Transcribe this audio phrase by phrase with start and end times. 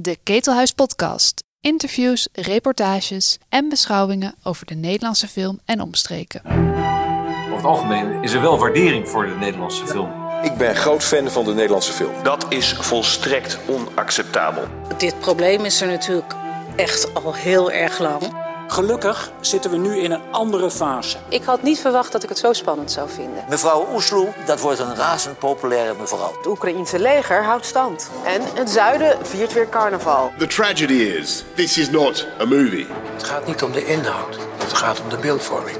[0.00, 1.44] De Ketelhuis Podcast.
[1.60, 6.42] Interviews, reportages en beschouwingen over de Nederlandse film en omstreken.
[6.44, 10.10] Over het algemeen is er wel waardering voor de Nederlandse film.
[10.42, 12.22] Ik ben groot fan van de Nederlandse film.
[12.22, 14.64] Dat is volstrekt onacceptabel.
[14.98, 16.34] Dit probleem is er natuurlijk
[16.76, 18.47] echt al heel erg lang.
[18.70, 21.16] Gelukkig zitten we nu in een andere fase.
[21.28, 23.44] Ik had niet verwacht dat ik het zo spannend zou vinden.
[23.48, 26.32] Mevrouw Oesloe, dat wordt een razend populaire mevrouw.
[26.36, 28.10] Het Oekraïense leger houdt stand.
[28.24, 30.32] En het zuiden viert weer carnaval.
[30.38, 32.86] The tragedy is, this is not a movie.
[33.14, 35.76] Het gaat niet om de inhoud, het gaat om de beeldvorming.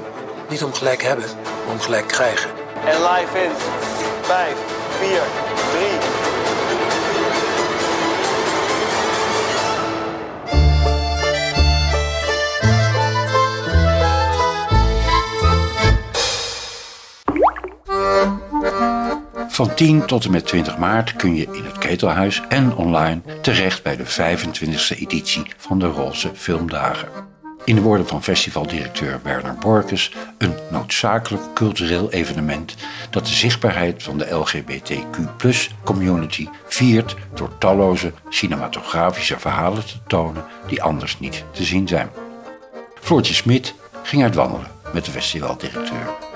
[0.49, 1.25] Niet om gelijk hebben,
[1.65, 2.49] maar om gelijk krijgen.
[2.85, 3.51] En live in
[4.21, 4.55] 5,
[4.99, 6.08] 4, 3,
[19.51, 23.83] Van 10 tot en met 20 maart kun je in het Ketelhuis en online terecht
[23.83, 27.07] bij de 25e editie van de Roze Filmdagen.
[27.65, 32.75] In de woorden van festivaldirecteur Werner Borkes een noodzakelijk cultureel evenement
[33.09, 41.19] dat de zichtbaarheid van de LGBTQ-community viert door talloze cinematografische verhalen te tonen die anders
[41.19, 42.09] niet te zien zijn.
[42.99, 46.28] Floortje Smit ging uit wandelen met de festivaldirecteur.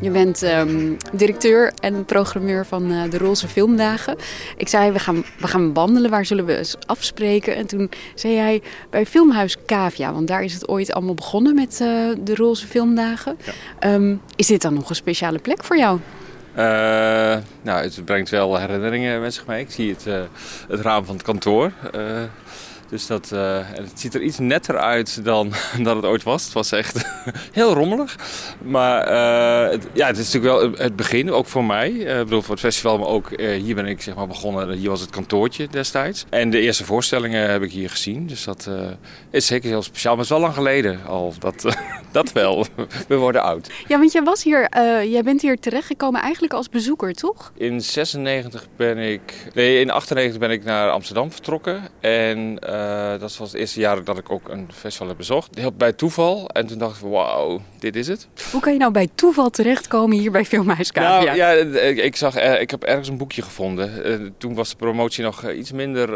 [0.00, 4.16] Je bent ehm, directeur en programmeur van uh, de Roze Filmdagen.
[4.56, 7.56] Ik zei, we gaan, we gaan wandelen, waar zullen we eens afspreken?
[7.56, 11.78] En toen zei jij, bij Filmhuis Cavia, want daar is het ooit allemaal begonnen met
[11.82, 11.88] uh,
[12.20, 13.36] de Roze Filmdagen.
[13.80, 16.00] Um, is dit dan nog een speciale plek voor jou?
[16.56, 16.62] Uh,
[17.62, 19.60] nou, het brengt wel herinneringen met zich mee.
[19.60, 20.04] Ik zie het,
[20.68, 21.72] het raam van het kantoor.
[22.88, 26.44] Dus dat, uh, het ziet er iets netter uit dan dat het ooit was.
[26.44, 27.04] Het was echt
[27.52, 28.16] heel rommelig.
[28.62, 31.90] Maar uh, het, ja, het is natuurlijk wel het begin, ook voor mij.
[31.90, 34.70] Uh, ik bedoel, voor het festival, maar ook hier ben ik zeg maar, begonnen.
[34.70, 36.24] Hier was het kantoortje destijds.
[36.30, 38.26] En de eerste voorstellingen heb ik hier gezien.
[38.26, 38.70] Dus dat
[39.30, 40.16] is zeker heel speciaal.
[40.16, 41.34] Maar het is wel lang geleden al.
[41.38, 41.76] Dat,
[42.12, 42.66] dat wel.
[43.08, 43.70] We worden oud.
[43.88, 44.68] Ja, want jij, was hier,
[45.08, 47.52] jij bent hier terechtgekomen eigenlijk als bezoeker, toch?
[47.56, 49.50] In 96 ben ik...
[49.54, 51.82] Nee, in 98 ben ik naar Amsterdam vertrokken.
[52.00, 52.58] En...
[52.76, 55.58] Uh, dat was het eerste jaar dat ik ook een festival heb bezocht.
[55.58, 56.48] Heel bij toeval.
[56.48, 58.28] En toen dacht ik, wauw, dit is het.
[58.52, 60.90] Hoe kan je nou bij toeval terechtkomen hier bij Filmhuis?
[60.90, 64.10] Nou, ja, ik, zag, eh, ik heb ergens een boekje gevonden.
[64.22, 66.08] Uh, toen was de promotie nog iets minder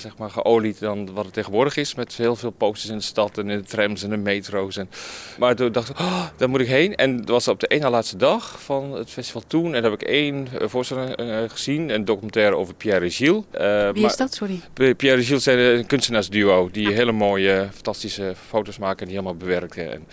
[0.00, 1.94] zeg maar geolied dan wat het tegenwoordig is.
[1.94, 4.76] Met heel veel posters in de stad en in de trams en de metro's.
[4.76, 4.90] En...
[5.38, 6.96] Maar toen dacht ik, oh, daar moet ik heen.
[6.96, 9.74] En dat was op de ene laatste dag van het festival toen.
[9.74, 11.14] En daar heb ik één voorstelling
[11.48, 11.90] gezien.
[11.90, 13.44] Een documentaire over Pierre Gilles.
[13.92, 14.60] Wie is dat, sorry?
[14.96, 19.92] Pierre Gilles zijn een kunstenaarsduo die hele mooie, fantastische foto's maken die helemaal bewerken.
[19.92, 20.06] En,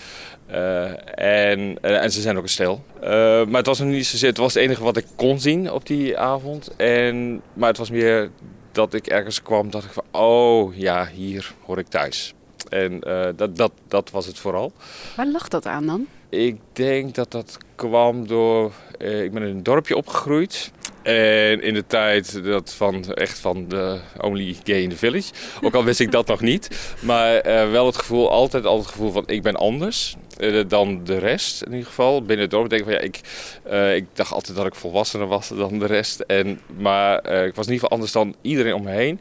[0.52, 2.84] uh, en, uh, en, ze zijn ook een stel.
[2.96, 3.10] Uh,
[3.46, 5.86] maar het was nog niet zozeer, het was het enige wat ik kon zien op
[5.86, 6.76] die avond.
[6.76, 8.30] En, maar het was meer
[8.72, 12.34] dat ik ergens kwam, dat ik van, oh ja, hier hoor ik thuis.
[12.70, 13.00] En
[13.36, 14.72] dat, dat, dat was het vooral.
[15.16, 16.08] Waar lag dat aan dan?
[16.30, 18.72] Ik denk dat dat kwam door.
[18.98, 20.72] ik ben in een dorpje opgegroeid.
[21.04, 25.34] En in de tijd dat van echt van de only gay in the village.
[25.62, 26.96] Ook al wist ik dat nog niet.
[27.02, 31.04] Maar uh, wel het gevoel, altijd al het gevoel van ik ben anders uh, dan
[31.04, 32.22] de rest in ieder geval.
[32.22, 33.22] Binnen het dorp denk ik van ja, ik,
[33.96, 36.20] ik dacht altijd dat ik volwassener was dan de rest.
[36.20, 39.20] En, maar ik was in ieder geval anders dan iedereen om me heen.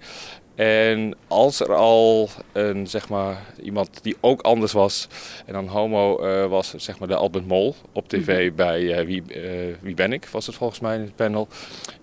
[0.56, 5.08] En als er al een, zeg maar, iemand die ook anders was
[5.46, 8.56] en dan homo uh, was, zeg maar de Albert Mol op tv mhm.
[8.56, 11.48] bij uh, Wie, uh, Wie ben ik, was het volgens mij in het panel,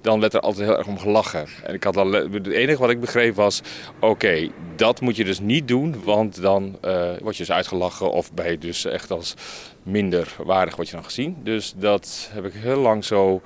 [0.02, 1.48] dan werd er altijd heel erg om gelachen.
[1.64, 3.62] En ik had al, het enige wat ik begreep was,
[4.00, 6.78] oké, dat moet je dus niet doen, want dan
[7.22, 9.34] word je dus uitgelachen of ben je dus echt als
[9.84, 11.38] minder waardig word je dan gezien.
[11.44, 13.42] Dus dat heb ik heel lang zo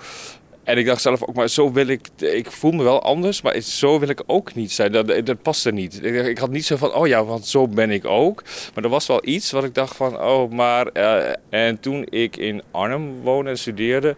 [0.67, 3.59] en ik dacht zelf ook, maar zo wil ik, ik voel me wel anders, maar
[3.59, 4.91] zo wil ik ook niet zijn.
[4.91, 6.03] Dat, dat paste niet.
[6.03, 8.43] Ik, had niet zo van, oh ja, want zo ben ik ook.
[8.73, 10.89] Maar er was wel iets wat ik dacht van, oh, maar...
[10.93, 14.15] Uh, en toen ik in Arnhem woonde en studeerde,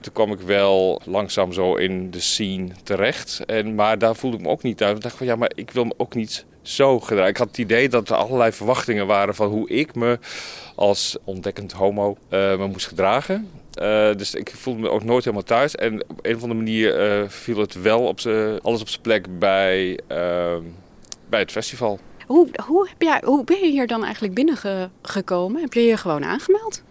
[0.00, 3.40] toen kwam ik wel langzaam zo in de scene terecht.
[3.46, 4.96] En, maar daar voelde ik me ook niet thuis.
[4.96, 7.30] Ik dacht van, ja, maar ik wil me ook niet zo gedragen.
[7.30, 10.18] Ik had het idee dat er allerlei verwachtingen waren van hoe ik me
[10.74, 13.59] als ontdekkend homo uh, me moest gedragen.
[13.80, 15.74] Uh, dus ik voelde me ook nooit helemaal thuis.
[15.74, 18.20] En op een of andere manier uh, viel het wel op
[18.62, 20.56] alles op zijn plek bij, uh,
[21.28, 21.98] bij het festival.
[22.26, 25.60] Hoe, hoe, heb jij, hoe ben je hier dan eigenlijk binnengekomen?
[25.60, 26.82] Heb je je gewoon aangemeld?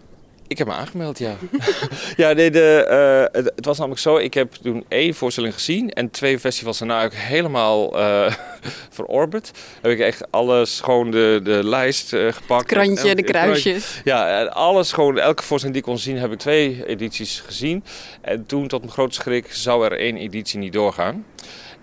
[0.50, 1.36] Ik heb me aangemeld, ja.
[2.16, 2.86] ja, nee, de,
[3.32, 4.16] uh, het, het, was namelijk zo.
[4.16, 8.34] Ik heb toen één voorstelling gezien en twee festivals daarna ook helemaal uh,
[8.96, 9.50] verorberd.
[9.82, 12.70] Heb ik echt alles, gewoon de, de lijst uh, gepakt.
[12.70, 14.00] Het krantje, de kruisjes.
[14.04, 17.84] Ja, alles gewoon, elke voorstelling die ik kon zien, heb ik twee edities gezien.
[18.20, 21.24] En toen, tot mijn grote schrik, zou er één editie niet doorgaan.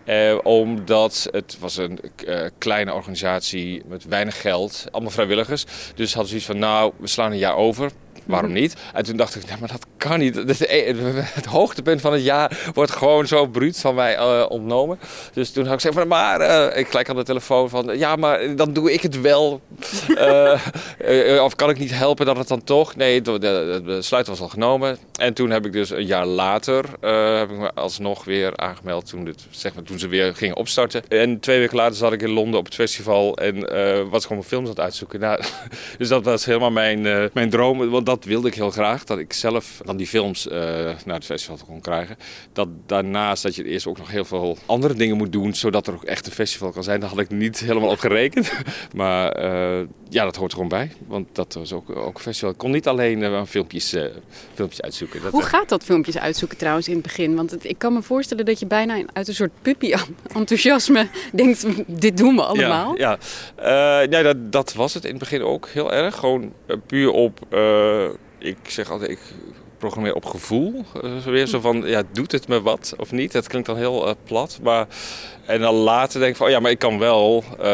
[0.06, 5.66] Uh, omdat het was een uh, kleine organisatie met weinig geld, allemaal vrijwilligers.
[5.96, 7.92] Dus hadden zoiets van, nou, we slaan een jaar over
[8.28, 8.76] waarom niet?
[8.94, 10.36] En toen dacht ik, nee, maar dat kan niet.
[11.34, 15.00] Het hoogtepunt van het jaar wordt gewoon zo bruut van mij uh, ontnomen.
[15.34, 18.56] Dus toen had ik gezegd, maar uh, ik gelijk aan de telefoon van, ja, maar
[18.56, 19.62] dan doe ik het wel.
[20.10, 22.96] uh, of kan ik niet helpen dat het dan toch?
[22.96, 24.98] Nee, de, besluit was al genomen.
[25.20, 26.86] En toen heb ik dus een jaar later,
[27.38, 31.08] heb ik me alsnog weer aangemeld toen, dit, zeg maar, toen ze weer gingen opstarten.
[31.08, 34.64] En twee weken later zat ik in Londen op het festival en was gewoon films
[34.64, 35.20] aan het uitzoeken.
[35.20, 35.42] Nou,
[35.98, 39.04] dus dat was helemaal mijn, mijn droom, want dat dat wilde ik heel graag.
[39.04, 40.54] Dat ik zelf dan die films uh,
[41.06, 42.18] naar het festival kon krijgen.
[42.54, 45.54] Dat daarnaast dat je eerst ook nog heel veel andere dingen moet doen.
[45.54, 47.00] Zodat er ook echt een festival kan zijn.
[47.00, 48.52] Daar had ik niet helemaal op gerekend.
[48.96, 50.92] maar uh, ja, dat hoort er gewoon bij.
[51.08, 52.52] Want dat was ook, ook een festival.
[52.52, 53.96] Ik kon niet alleen uh, filmpjes,
[54.54, 55.22] filmpjes uitzoeken.
[55.22, 57.36] Dat, Hoe gaat dat filmpjes uitzoeken trouwens in het begin?
[57.36, 61.66] Want het, ik kan me voorstellen dat je bijna uit een soort puppy-enthousiasme denkt...
[61.88, 62.98] Dit doen we allemaal.
[62.98, 63.18] Ja,
[63.58, 64.06] ja.
[64.06, 66.16] nee, dat, dat was het in het begin ook heel erg.
[66.16, 66.54] Gewoon
[66.88, 67.40] puur op
[68.48, 69.20] ik zeg altijd, ik
[69.78, 70.86] programmeer op gevoel.
[71.24, 73.32] Zo weer zo van, ja, doet het me wat of niet?
[73.32, 74.88] Dat klinkt dan heel uh, plat, maar
[75.46, 77.66] en dan later denk ik van, oh ja, maar ik kan wel uh,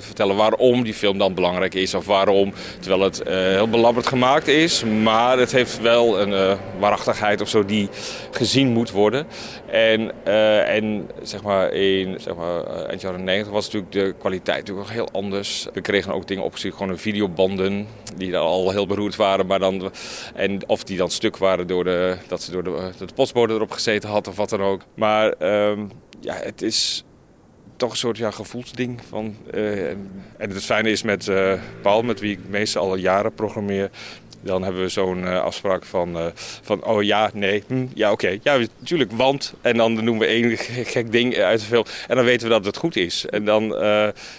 [0.00, 1.94] vertellen waarom die film dan belangrijk is.
[1.94, 4.84] Of waarom, terwijl het heel belabberd gemaakt is.
[4.84, 7.88] Maar het heeft wel een waarachtigheid of zo die
[8.30, 9.26] gezien moet worden.
[9.66, 10.24] En,
[10.66, 14.96] en zeg maar in zeg maar, eind jaren 90 was natuurlijk de kwaliteit natuurlijk nog
[14.96, 15.66] heel anders.
[15.72, 17.86] We kregen ook dingen opgestuurd, gewoon videobanden.
[18.16, 19.46] Die al heel beroerd waren.
[19.46, 19.92] Maar dan,
[20.34, 23.70] en of die dan stuk waren door de, dat ze door de, de postbode erop
[23.70, 24.82] gezeten had of wat dan ook.
[24.94, 25.34] Maar
[25.70, 25.90] um,
[26.20, 27.04] ja, het is
[27.76, 29.00] toch een soort ja, gevoelsding.
[29.08, 33.34] Van, en, en, het fijne is met uh, Paul, met wie ik meestal al jaren
[33.34, 33.90] programmeer.
[34.42, 38.58] Dan hebben we zo'n uh, afspraak van, van, oh ja, nee, hm, ja oké, ja
[38.78, 39.54] natuurlijk, want.
[39.60, 40.56] En dan noemen we één
[40.94, 41.84] gek ding uit de film.
[42.08, 43.26] En dan weten we dat het goed is.
[43.26, 43.68] En dan,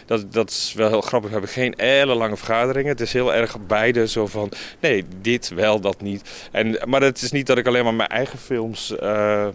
[0.06, 1.30] dat, dat is wel heel grappig.
[1.30, 2.92] We hebben geen hele lange vergaderingen.
[2.92, 6.48] Het is heel erg beide zo van, nee, dit wel, dat niet.
[6.52, 9.48] En, maar het is niet dat ik alleen maar mijn eigen films uh,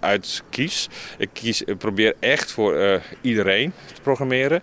[0.00, 0.88] uit kies.
[1.18, 4.62] Ik, kies, probeer echt voor iedereen te programmeren.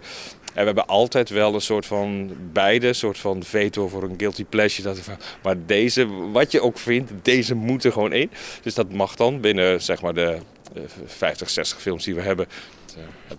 [0.55, 4.15] En we hebben altijd wel een soort van beide, een soort van veto voor een
[4.17, 4.87] guilty pleasure.
[4.87, 8.31] Dat van, maar deze, wat je ook vindt, deze moet er gewoon in.
[8.61, 10.37] Dus dat mag dan binnen zeg maar de
[11.05, 12.47] 50, 60 films die we hebben.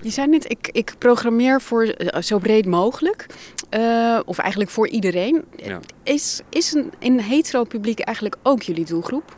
[0.03, 3.27] Je zei net, ik, ik programmeer voor zo breed mogelijk.
[3.71, 5.45] Uh, of eigenlijk voor iedereen.
[5.57, 5.81] Ja.
[6.03, 9.35] Is, is een, een hetero publiek eigenlijk ook jullie doelgroep?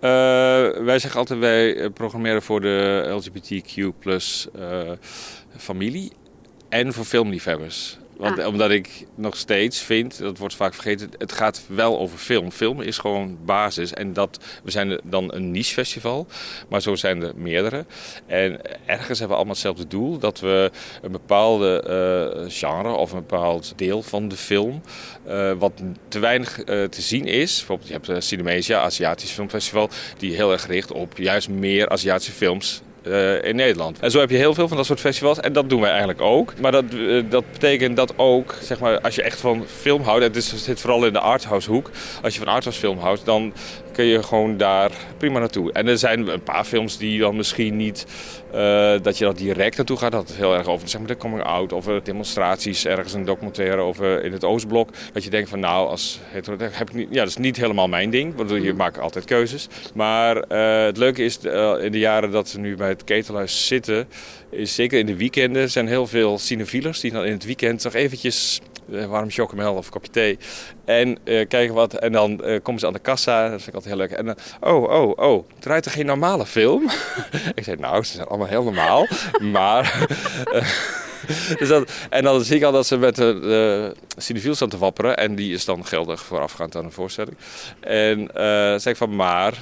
[0.00, 0.10] Uh,
[0.84, 4.90] wij zeggen altijd, wij programmeren voor de LGBTQ plus uh,
[5.56, 6.12] familie
[6.72, 7.96] en voor filmliefhebbers.
[8.16, 8.46] Want, ah.
[8.46, 12.50] Omdat ik nog steeds vind, dat wordt vaak vergeten, het gaat wel over film.
[12.50, 13.92] Film is gewoon basis.
[13.92, 16.26] En dat, we zijn dan een niche festival,
[16.68, 17.84] maar zo zijn er meerdere.
[18.26, 20.18] En ergens hebben we allemaal hetzelfde doel.
[20.18, 20.70] Dat we
[21.02, 21.84] een bepaalde
[22.36, 24.82] uh, genre of een bepaald deel van de film,
[25.28, 25.72] uh, wat
[26.08, 27.56] te weinig uh, te zien is.
[27.56, 29.88] Bijvoorbeeld je hebt Cinemesia, Aziatisch Filmfestival,
[30.18, 33.98] die heel erg richt op juist meer Aziatische films uh, in Nederland.
[34.00, 36.20] En zo heb je heel veel van dat soort festivals en dat doen wij eigenlijk
[36.20, 36.52] ook.
[36.60, 40.24] Maar dat, uh, dat betekent dat ook, zeg maar, als je echt van film houdt,
[40.24, 41.90] het, is, het zit vooral in de arthouse hoek.
[42.22, 43.52] Als je van arthouse film houdt, dan
[43.92, 45.72] kun je gewoon daar prima naartoe.
[45.72, 48.06] En er zijn een paar films die dan misschien niet,
[48.54, 50.12] uh, dat je dan direct naartoe gaat.
[50.12, 53.80] Dat het heel erg over zeg maar, de coming out, over demonstraties, ergens een documentaire
[53.80, 54.90] over in het Oostblok.
[55.12, 57.88] Dat je denkt van nou, als hetero, heb ik niet, ja, dat is niet helemaal
[57.88, 59.68] mijn ding, want je maakt altijd keuzes.
[59.94, 63.66] Maar uh, het leuke is, uh, in de jaren dat we nu bij het ketelhuis
[63.66, 64.08] zitten,
[64.50, 67.94] is zeker in de weekenden zijn heel veel cinefielers die dan in het weekend nog
[67.94, 70.38] eventjes warm chocomel of een kopje thee.
[70.84, 71.94] En uh, kijken wat.
[71.94, 73.42] En dan uh, komen ze aan de kassa.
[73.42, 74.10] Dat vind ik altijd heel leuk.
[74.10, 75.48] En dan, oh, oh, oh.
[75.58, 76.90] Draait er geen normale film?
[77.54, 79.06] ik zei, nou, ze zijn allemaal heel normaal.
[79.52, 80.06] maar...
[81.58, 84.78] dus dat, en dan zie ik al dat ze met de, de cinefiel staan te
[84.78, 85.16] wapperen.
[85.16, 87.36] En die is dan geldig voorafgaand aan de voorstelling.
[87.80, 88.28] En uh,
[88.78, 89.58] zeg ik van, maar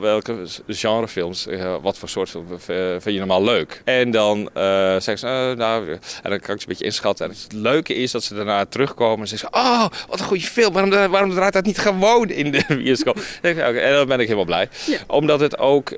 [0.00, 3.82] welke genrefilms, uh, wat voor soort film vind je normaal leuk?
[3.84, 4.50] En dan
[4.98, 5.90] zeggen ze, nou,
[6.22, 7.26] en dan kan ik ze een beetje inschatten.
[7.26, 10.72] En het leuke is dat ze daarna terugkomen en zeggen, oh, wat een goede film.
[10.72, 13.20] Waarom, waarom draait dat niet gewoon in de bioscoop?
[13.40, 14.68] en dan ben ik helemaal blij.
[15.06, 15.90] Omdat het ook,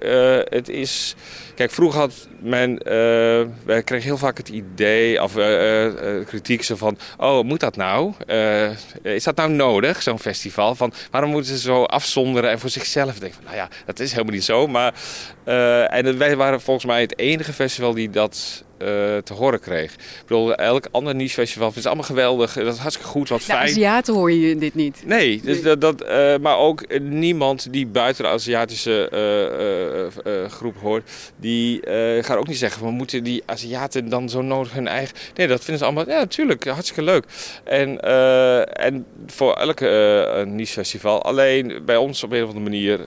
[0.49, 1.15] het is...
[1.55, 2.83] Kijk, vroeger had men, uh,
[3.65, 7.77] wij kregen heel vaak het idee of uh, uh, kritiek zo van, oh, moet dat
[7.77, 8.13] nou?
[9.03, 10.75] is dat nou nodig, zo'n festival?
[10.75, 13.19] Van, waarom moeten ze zo afzonderen en voor zichzelf?
[13.19, 14.67] Denk van, nou ja, dat is helemaal niet zo.
[14.67, 14.95] Maar,
[15.91, 18.65] en wij waren volgens mij het enige festival die dat
[19.25, 19.93] te horen kreeg.
[19.93, 22.53] Ik bedoel, elk ander niche festival vindt het allemaal geweldig.
[22.53, 23.67] Dat is hartstikke goed, wat fijn.
[23.67, 25.03] De Aziaten hoor je dit niet.
[25.07, 29.11] Nee, dus dat, dat uh, maar ook niemand die buiten de Aziatische
[30.27, 31.81] uh, groep hoort, die
[32.21, 35.17] gaat ook niet zeggen, we moeten die Aziaten dan zo nodig hun eigen...
[35.35, 37.25] Nee, dat vinden ze allemaal, ja natuurlijk, hartstikke leuk.
[37.65, 38.01] En,
[38.73, 43.01] en voor elke niche festival, alleen bij ons op een of andere manier,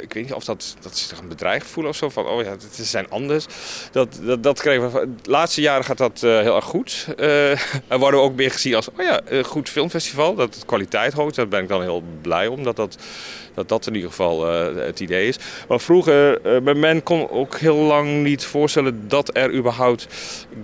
[0.00, 2.50] ik weet niet of dat, dat zich een bedreigd voelen of zo, van oh ja,
[2.50, 3.46] het zijn anders.
[3.92, 7.06] Dat, dat, dat kregen we de laatste jaren gaat dat uh, heel erg goed.
[7.20, 7.50] Uh,
[7.88, 10.34] er worden we ook meer gezien als oh ja, een goed filmfestival.
[10.34, 11.34] Dat het kwaliteit hoort.
[11.34, 12.62] Daar ben ik dan heel blij om.
[12.62, 12.98] Dat dat,
[13.66, 15.36] dat, in ieder geval uh, het idee is.
[15.68, 20.06] Maar vroeger, uh, men kon ook heel lang niet voorstellen dat er überhaupt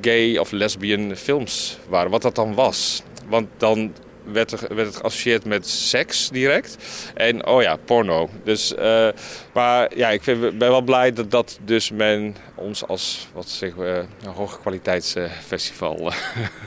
[0.00, 2.10] gay of lesbian films waren.
[2.10, 3.02] Wat dat dan was.
[3.28, 3.92] Want dan
[4.32, 6.76] werd, er, werd het geassocieerd met seks direct.
[7.14, 8.28] En oh ja, porno.
[8.44, 9.08] Dus, uh,
[9.52, 13.82] maar ja, ik vind, ben wel blij dat, dat dus men ons als wat zeggen
[13.82, 16.14] we, een hoge kwaliteitsfestival uh,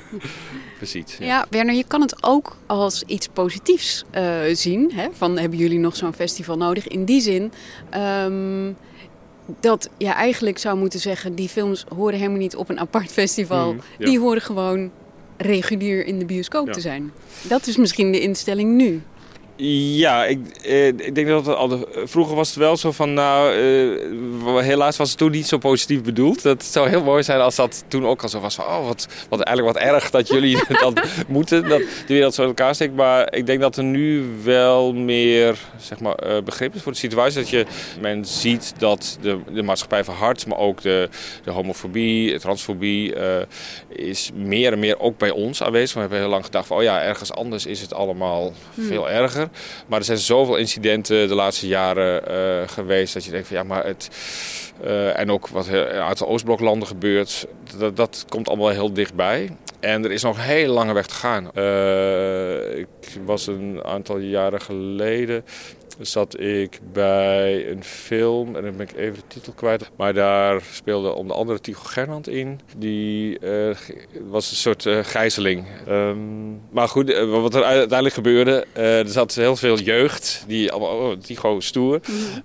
[0.79, 1.15] beziet.
[1.19, 1.25] Ja.
[1.25, 1.45] ja.
[1.49, 4.91] Werner, je kan het ook als iets positiefs uh, zien.
[4.95, 5.07] Hè?
[5.11, 6.87] Van hebben jullie nog zo'n festival nodig?
[6.87, 7.51] In die zin.
[8.25, 8.75] Um,
[9.59, 13.11] dat je ja, eigenlijk zou moeten zeggen, die films horen helemaal niet op een apart
[13.11, 13.73] festival.
[13.73, 14.05] Mm, ja.
[14.05, 14.91] Die horen gewoon
[15.37, 17.11] regulier in de bioscoop te zijn.
[17.41, 19.01] Dat is misschien de instelling nu.
[19.55, 23.13] Ja, ik, eh, ik denk dat het al de, vroeger was het wel zo van,
[23.13, 23.99] nou, eh,
[24.61, 26.41] helaas was het toen niet zo positief bedoeld.
[26.41, 29.07] Dat zou heel mooi zijn als dat toen ook al zo was van, oh, wat,
[29.29, 32.95] wat eigenlijk wat erg dat jullie dat moeten, dat de wereld zo in elkaar steekt.
[32.95, 36.97] Maar ik denk dat er nu wel meer, zeg maar, uh, begrip is voor de
[36.97, 37.39] situatie.
[37.39, 37.65] Dat je,
[37.99, 41.09] men ziet dat de, de maatschappij verhardt, maar ook de,
[41.43, 43.21] de homofobie, de transfobie uh,
[43.89, 45.93] is meer en meer ook bij ons aanwezig.
[45.93, 48.85] We hebben heel lang gedacht van, oh ja, ergens anders is het allemaal hmm.
[48.85, 49.49] veel erger.
[49.87, 53.63] Maar er zijn zoveel incidenten de laatste jaren uh, geweest dat je denkt van ja,
[53.63, 54.09] maar het.
[54.85, 57.47] Uh, en ook wat uit de Oostbloklanden gebeurt,
[57.77, 59.49] dat, dat komt allemaal heel dichtbij.
[59.79, 61.51] En er is nog een hele lange weg te gaan.
[61.55, 62.87] Uh, ik
[63.25, 65.45] was een aantal jaren geleden
[65.99, 69.91] zat ik bij een film, en dan ben ik even de titel kwijt.
[69.97, 72.59] Maar daar speelde onder andere Tycho Gernand in.
[72.77, 73.75] Die uh,
[74.27, 75.65] was een soort uh, gijzeling.
[75.89, 80.43] Um, maar goed, uh, wat er uiteindelijk gebeurde, er zat heel veel jeugd.
[80.47, 81.99] Die allemaal, oh, Tycho stoer.
[82.03, 82.43] -hmm.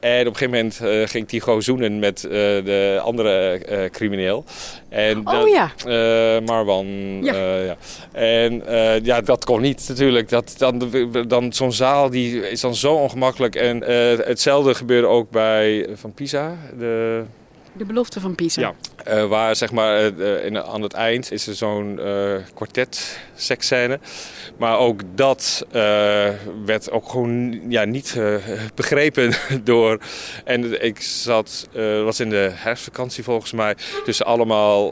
[0.00, 3.60] en op een gegeven moment ging Tycho zoenen met de andere
[3.92, 4.44] crimineel.
[4.88, 6.40] En oh dat, ja.
[6.40, 6.86] Marwan.
[7.22, 7.56] Ja.
[7.56, 7.76] ja.
[8.12, 8.62] En
[9.02, 10.28] ja, dat kon niet natuurlijk.
[10.28, 10.90] Dat, dan
[11.28, 13.54] dan zo'n zaal die is dan zo ongemakkelijk.
[13.54, 13.82] En
[14.26, 16.56] hetzelfde gebeurde ook bij eh, Van Pisa.
[16.78, 17.22] De,
[17.72, 18.60] de belofte van Pisa.
[18.60, 18.74] Ja,
[19.08, 23.98] uh, waar zeg maar uh, in, aan het eind is er zo'n uh, kwartet seksscène.
[24.56, 25.66] Maar ook dat
[26.64, 28.20] werd ook gewoon ja, niet
[28.74, 29.32] begrepen
[29.64, 29.98] door...
[30.44, 31.68] En ik zat,
[32.04, 34.90] was in de herfstvakantie volgens mij, tussen allemaal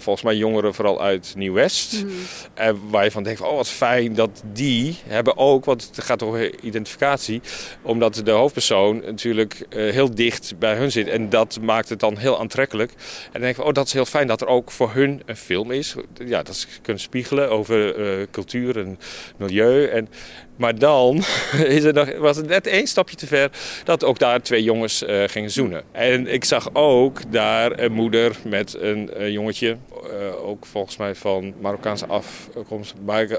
[0.00, 2.04] volgens mij jongeren vooral uit Nieuw-West.
[2.04, 2.10] Mm.
[2.54, 6.22] En waar je van denkt, oh wat fijn dat die hebben ook, want het gaat
[6.22, 7.40] over identificatie.
[7.82, 11.08] Omdat de hoofdpersoon natuurlijk heel dicht bij hun zit.
[11.08, 12.90] En dat maakt het dan heel aantrekkelijk.
[12.90, 15.36] En dan denk ik, oh, dat is heel fijn dat er ook voor hun een
[15.36, 15.94] film is.
[16.24, 18.98] Ja, dat ze kunnen spiegelen over uh, cultuur en
[19.36, 19.86] milieu.
[19.86, 20.08] En,
[20.56, 21.16] maar dan
[21.76, 23.50] is er nog, was het net één stapje te ver
[23.84, 25.82] dat ook daar twee jongens uh, gingen zoenen.
[25.92, 29.76] En ik zag ook daar een moeder met een, een jongetje,
[30.12, 32.94] uh, ook volgens mij van Marokkaanse afkomst,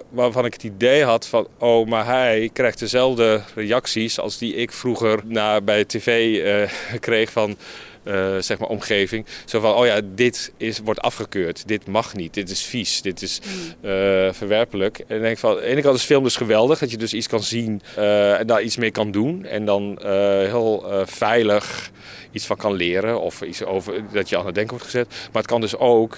[0.10, 4.72] waarvan ik het idee had van, oh, maar hij krijgt dezelfde reacties als die ik
[4.72, 6.42] vroeger na, bij tv
[7.00, 7.58] kreeg van
[8.06, 9.26] uh, zeg maar omgeving.
[9.46, 11.68] Zo van, oh ja, dit is, wordt afgekeurd.
[11.68, 12.34] Dit mag niet.
[12.34, 13.02] Dit is vies.
[13.02, 13.40] Dit is
[13.82, 13.92] uh,
[14.32, 15.00] verwerpelijk.
[15.00, 16.80] En dan denk ik van, aan de ene kant is film dus geweldig.
[16.80, 19.46] Dat je dus iets kan zien uh, en daar iets mee kan doen.
[19.46, 20.00] En dan
[20.46, 21.92] heel veilig
[22.32, 23.22] iets van kan leren.
[23.22, 25.08] Of iets over dat je aan het denken wordt gezet.
[25.10, 26.18] Maar het kan dus ook,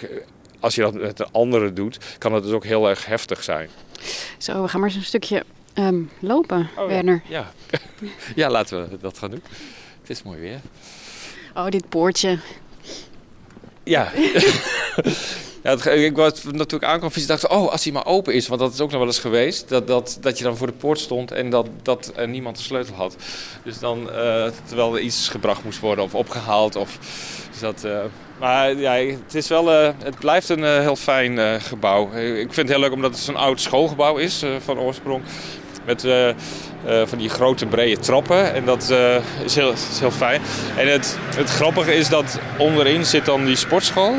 [0.60, 3.70] als je dat met een andere doet, kan het dus ook heel erg heftig zijn.
[4.38, 5.44] Zo, we gaan maar eens een stukje
[5.80, 7.22] um, lopen, oh, Werner.
[7.28, 7.52] Ja.
[7.70, 7.80] Ja.
[8.36, 9.44] ja, laten we dat gaan doen.
[10.02, 10.60] Het is mooi weer.
[11.58, 12.40] Oh, dit poortje.
[13.84, 14.12] Ja.
[15.64, 18.74] Ja, ik was natuurlijk aankwam fietsen dacht oh, als hij maar open is, want dat
[18.74, 21.32] is ook nog wel eens geweest, dat, dat, dat je dan voor de poort stond
[21.32, 23.16] en dat, dat niemand de sleutel had.
[23.64, 26.76] Dus dan, eh, terwijl er iets gebracht moest worden of opgehaald.
[26.76, 26.98] Of,
[27.60, 28.00] dat, eh,
[28.40, 32.12] maar ja, het, is wel, eh, het blijft een heel fijn gebouw.
[32.16, 35.24] Ik vind het heel leuk omdat het zo'n oud schoolgebouw is van oorsprong.
[35.86, 36.04] Met
[36.88, 38.54] eh, van die grote brede trappen.
[38.54, 40.42] En dat eh, is, heel, is heel fijn.
[40.78, 44.16] En het, het grappige is dat onderin zit dan die sportschool.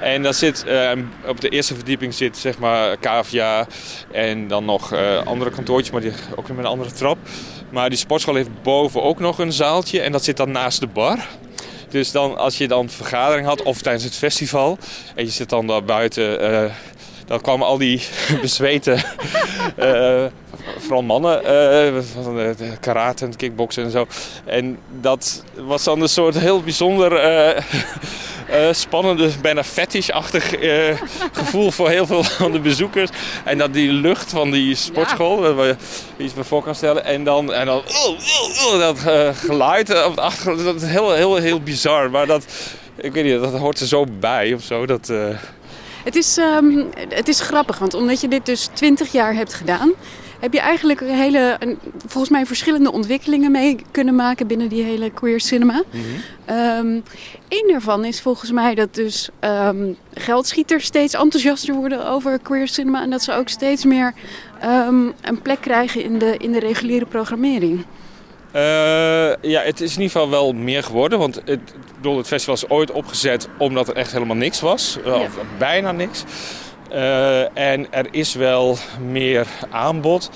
[0.00, 0.90] En daar zit, eh,
[1.26, 3.66] op de eerste verdieping zit zeg maar KVA
[4.12, 7.18] en dan nog andere kantoortjes, maar die ook met een andere trap.
[7.70, 10.86] Maar die sportschool heeft boven ook nog een zaaltje en dat zit dan naast de
[10.86, 11.18] bar.
[11.88, 14.78] Dus dan, als je dan vergadering had of tijdens het festival
[15.14, 16.72] en je zit dan daar buiten,
[17.26, 18.02] dan kwamen al die
[18.42, 19.02] bezweten,
[20.78, 24.06] vooral mannen, eh, van de de karate en kickboksen en zo.
[24.44, 27.56] En dat was dan een soort heel bijzonder eh,
[28.68, 31.00] eh, spannende, bijna fetish-achtig eh,
[31.32, 33.10] gevoel voor heel veel van de bezoekers.
[33.44, 35.76] En dat die lucht van die sportschool, waar je
[36.16, 37.04] iets bij voor kan stellen.
[37.04, 40.82] En dan, en dan oh, oh, oh, dat eh, geluid eh, op de achtergrond, dat
[40.82, 42.10] is heel, heel, heel bizar.
[42.10, 42.44] Maar dat,
[42.96, 44.86] ik weet niet, dat hoort er zo bij of zo.
[44.86, 45.28] Dat, eh,
[46.04, 49.92] Het is, ehm, het is grappig, want omdat je dit dus 20 jaar hebt gedaan,
[50.40, 54.82] heb je eigenlijk een hele, een- volgens mij verschillende ontwikkelingen mee kunnen maken binnen die
[54.82, 55.82] hele queer cinema.
[57.48, 63.02] Eén daarvan is volgens mij dat dus ehm, geldschieters steeds enthousiaster worden over queer cinema
[63.02, 64.14] en dat ze ook steeds meer
[64.60, 67.84] ehm, een plek krijgen in de, in de reguliere programmering.
[68.52, 68.60] Eh,
[69.42, 71.18] ja, het is in ieder geval wel meer geworden.
[71.18, 74.98] Want het, bedoel, het festival is ooit opgezet omdat er echt helemaal niks was.
[75.04, 76.24] Eh, Of bijna niks.
[76.90, 80.30] Eh, en er is wel meer aanbod.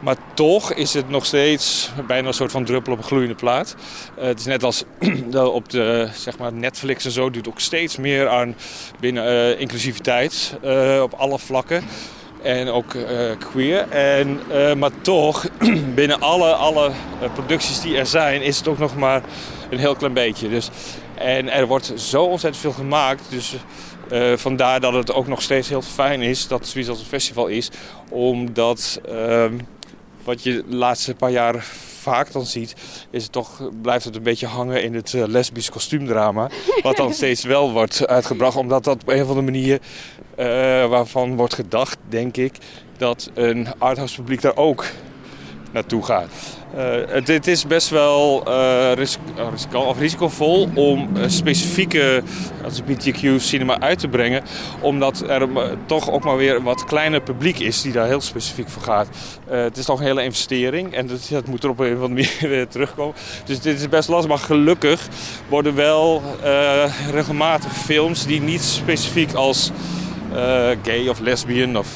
[0.00, 3.76] Maar toch is het nog steeds bijna een soort van druppel op een gloeiende plaat.
[4.16, 4.84] Eh, het is net als
[5.34, 8.56] op de zeg maar Netflix en zo doet ook steeds meer aan
[9.00, 10.56] binnen eh, inclusiviteit
[11.02, 11.84] op alle vlakken.
[12.42, 12.96] En ook
[13.38, 13.88] queer.
[13.88, 14.40] En,
[14.78, 15.46] maar toch,
[15.94, 16.90] binnen alle, alle
[17.34, 19.22] producties die er zijn, is het ook nog maar
[19.70, 20.48] een heel klein beetje.
[20.48, 20.70] Dus,
[21.14, 23.22] en er wordt zo ontzettend veel gemaakt.
[23.28, 23.56] Dus
[24.10, 27.06] eh, vandaar dat het ook nog steeds heel fijn is dat het zoiets als een
[27.06, 27.70] festival is.
[28.08, 29.58] Omdat ehm,
[30.24, 31.64] wat je de laatste paar jaar
[32.00, 32.74] vaak dan ziet,
[33.10, 36.50] is het toch, blijft het een beetje hangen in het eh, lesbisch kostuumdrama.
[36.82, 39.80] Wat dan steeds wel wordt uitgebracht, omdat dat op een of andere manier
[40.36, 40.46] eh,
[40.88, 42.54] waarvan wordt gedacht, denk ik,
[42.96, 44.84] dat een arthouse publiek daar ook
[45.70, 46.28] naartoe gaat.
[46.76, 48.42] Eh, het, het is best wel
[48.94, 52.22] riskant of risicovol om specifieke
[52.66, 54.42] LGBTQ-cinema uit te brengen.
[54.80, 58.20] Omdat er eh, toch ook maar weer een wat kleiner publiek is die daar heel
[58.20, 59.08] specifiek voor gaat.
[59.48, 62.36] Het is toch een hele investering en dat, moet er op een of andere manier
[62.56, 63.14] weer terugkomen.
[63.44, 65.08] Dus dit is best lastig, maar gelukkig
[65.48, 66.22] worden wel
[67.10, 69.70] regelmatig films die niet specifiek als
[70.82, 71.88] gay of lesbian of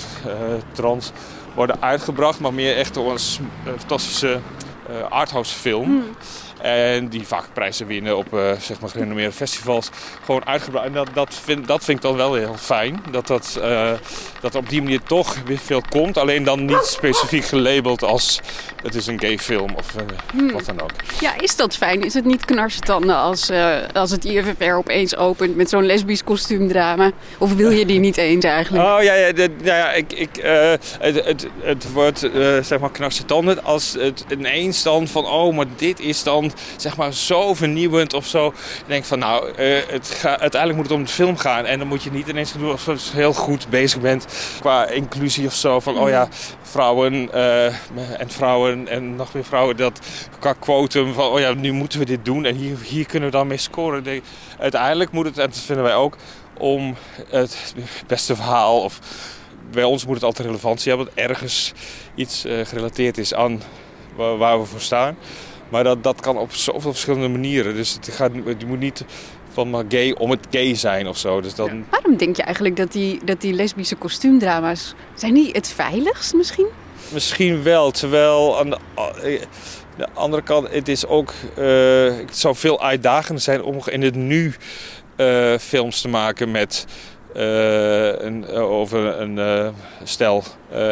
[0.72, 1.12] trans
[1.54, 4.40] worden uitgebracht, maar meer echt door een fantastische
[4.88, 6.04] eh, arthouse film.
[6.60, 9.90] En die vaak prijzen winnen op eh, zeg maar gerenommeerde festivals.
[10.24, 10.86] Gewoon uitgebracht.
[10.86, 13.02] En dat, dat, vind, dat vind ik dan wel heel fijn.
[13.10, 13.92] Dat, dat, eh,
[14.44, 16.18] dat er op die manier toch weer veel komt.
[16.18, 18.40] Alleen dan niet specifiek gelabeld als
[18.82, 20.02] het is een gay film of eh,
[20.32, 20.52] Hmm.
[20.52, 20.90] wat dan ook.
[21.20, 22.02] Ja, is dat fijn?
[22.02, 27.10] Is het niet knarsetanden als, eh, als het IFFR opeens opent met zo'n lesbisch kostuumdrama?
[27.38, 28.84] Of wil je die niet eens eigenlijk?
[28.84, 32.18] Oh ja, ja, de- ja, ja ik, ik, eh, het, het, het wordt
[32.62, 37.12] zeg maar knarsetanden als het ineens dan van oh, maar dit is dan zeg maar
[37.12, 38.44] zo vernieuwend of zo.
[38.76, 41.88] Je denkt van nou, het ga, uiteindelijk moet het om de film gaan en dan
[41.88, 44.26] moet je niet ineens doen alsof je heel goed bezig bent
[44.60, 45.80] qua inclusie of zo.
[45.80, 46.28] Van oh ja,
[46.62, 47.66] vrouwen eh,
[48.20, 50.00] en vrouwen en nog meer vrouwen dat
[50.38, 53.36] qua quotum van oh ja, nu moeten we dit doen en hier, hier kunnen we
[53.36, 54.22] dan mee scoren.
[54.58, 56.16] Uiteindelijk moet het, en dat vinden wij ook,
[56.58, 56.94] om
[57.28, 57.74] het
[58.06, 58.98] beste verhaal of
[59.70, 61.72] bij ons moet het altijd relevantie hebben, dat ergens
[62.14, 63.62] iets eh, gerelateerd is aan
[64.16, 65.16] waar, waar we voor staan.
[65.68, 67.74] Maar dat, dat kan op zoveel verschillende manieren.
[67.74, 69.04] Dus het, gaat, je moet niet
[69.54, 71.40] van maar gay om het gay zijn of zo.
[71.40, 74.94] Dus dan, Waarom denk je eigenlijk dat die, dat die lesbische kostuumdrama's...
[75.14, 76.66] zijn die het veiligst misschien?
[77.12, 79.40] Misschien wel, terwijl aan de, eh,
[79.96, 81.64] de andere kant, het is ook, eh,
[82.16, 84.54] het zou veel uitdagender zijn om in het nu
[85.16, 86.86] eh, films te maken met
[87.34, 89.68] eh, een, eh, over een eh,
[90.02, 90.42] stel.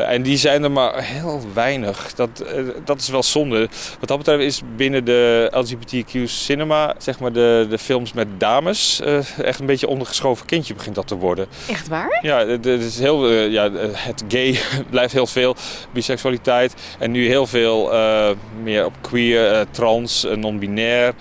[0.07, 2.15] En die zijn er maar heel weinig.
[2.15, 2.45] Dat,
[2.85, 3.69] dat is wel zonde.
[3.99, 9.01] Wat dat betreft is binnen de LGBTQ cinema, zeg maar de, de films met dames,
[9.43, 11.47] echt een beetje ondergeschoven kindje begint dat te worden.
[11.69, 12.19] Echt waar?
[12.23, 14.59] Ja, het is heel, ja, het gay
[14.91, 15.57] blijft heel veel,
[15.93, 17.91] biseksualiteit en nu heel veel
[18.63, 21.13] meer op queer, trans, non-binair.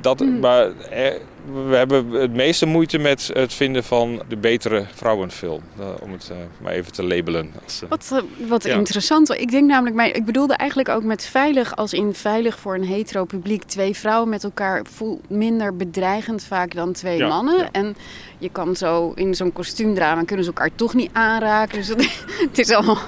[0.00, 1.18] Dat, Maar er-
[1.52, 5.62] we hebben het meeste moeite met het vinden van de betere vrouwenfilm.
[5.78, 7.52] Uh, om het uh, maar even te labelen.
[7.64, 8.74] Als, uh, wat wat ja.
[8.74, 9.30] interessant.
[9.30, 12.84] Ik denk namelijk, maar ik bedoelde eigenlijk ook met veilig als in veilig voor een
[12.84, 13.62] hetero publiek.
[13.62, 17.58] Twee vrouwen met elkaar voelt minder bedreigend vaak dan twee ja, mannen.
[17.58, 17.68] Ja.
[17.72, 17.96] En
[18.38, 21.78] je kan zo in zo'n kostuumdrama kunnen ze elkaar toch niet aanraken.
[21.78, 22.98] Dus het, het, is, allemaal,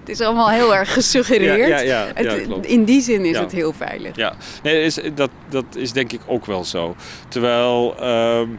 [0.00, 1.68] het is allemaal heel erg gesuggereerd.
[1.68, 4.16] Ja, ja, ja, het, in die zin is het heel veilig.
[4.16, 6.94] Ja, nee, is, dat, dat is denk ik ook wel zo.
[7.28, 8.58] Terwijl um,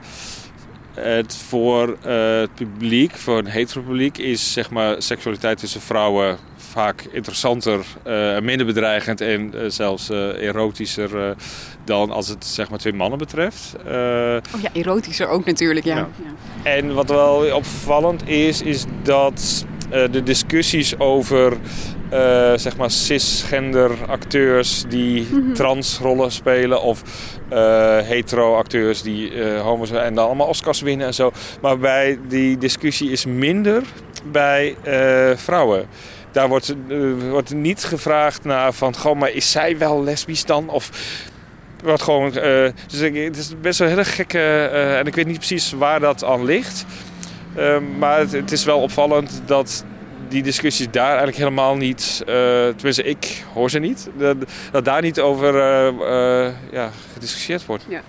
[0.94, 6.38] het voor uh, het publiek, voor een hetero publiek, is zeg maar seksualiteit tussen vrouwen
[6.56, 11.36] vaak interessanter en uh, minder bedreigend en uh, zelfs erotischer
[11.86, 13.76] dan als het zeg maar twee mannen betreft.
[13.86, 15.96] oh ja, erotischer ook natuurlijk, ja.
[15.96, 16.10] ja.
[16.24, 16.72] ja.
[16.72, 21.58] En wat wel opvallend is, is dat de discussies over
[22.14, 25.54] uh, zeg maar cisgender acteurs die mm -hmm.
[25.54, 27.04] transrollen spelen of
[28.04, 31.32] hetero acteurs die uh, homo zijn en dan allemaal Oscars winnen en zo.
[31.62, 33.84] Maar bij die discussie is minder
[34.26, 34.76] bij
[35.36, 35.86] vrouwen.
[36.32, 36.76] Daar wordt,
[37.30, 40.70] wordt niet gevraagd naar van, goh, maar is zij wel lesbisch dan?
[40.70, 40.90] Of
[41.84, 44.66] wordt gewoon, dus het is best wel hele gekke,
[45.00, 46.86] en ik weet niet precies waar dat aan ligt.
[47.98, 49.84] maar het, het is wel opvallend dat
[50.32, 52.34] die discussies daar eigenlijk helemaal niet, uh,
[52.68, 54.10] tenminste ik hoor ze niet,
[54.72, 57.86] dat, daar niet over uh, uh, ja, gediscussieerd wordt.
[57.90, 58.02] Ja.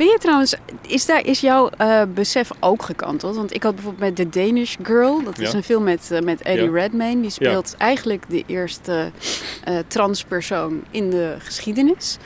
[0.00, 0.54] Weet je trouwens,
[0.86, 1.70] is, daar, is jouw
[2.14, 3.36] besef ook gekanteld?
[3.36, 5.56] Want ik had bijvoorbeeld met The Danish Girl, dat is ja.
[5.56, 6.70] een film met, met Eddie ja.
[6.70, 7.20] Redmayne.
[7.20, 7.84] Die speelt ja.
[7.84, 9.10] eigenlijk de eerste
[9.86, 12.16] transpersoon in de geschiedenis.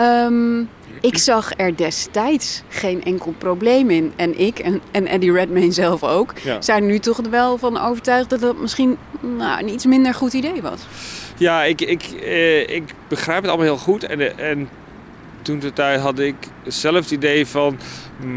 [0.00, 0.68] Um,
[1.00, 4.12] ik zag er destijds geen enkel probleem in.
[4.16, 8.40] En ik en, en Eddie Redmayne zelf ook zijn nu toch wel van overtuigd dat
[8.40, 10.80] dat misschien nou, een iets minder goed idee was.
[11.36, 14.04] Ja, ik, ik, eh, ik begrijp het allemaal heel goed.
[14.04, 14.68] En, en
[15.48, 16.34] toen de tijd had ik
[16.66, 17.78] zelf het idee van.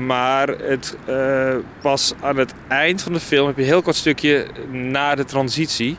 [0.05, 0.95] Maar het
[1.81, 5.25] pas aan het eind van de film heb je een heel kort stukje na de
[5.25, 5.95] transitie.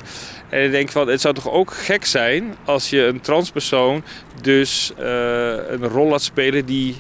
[0.49, 4.05] En ik denk van, het zou toch ook gek zijn als je een transpersoon
[4.41, 5.05] dus uh,
[5.69, 6.99] een rol laat spelen die 95%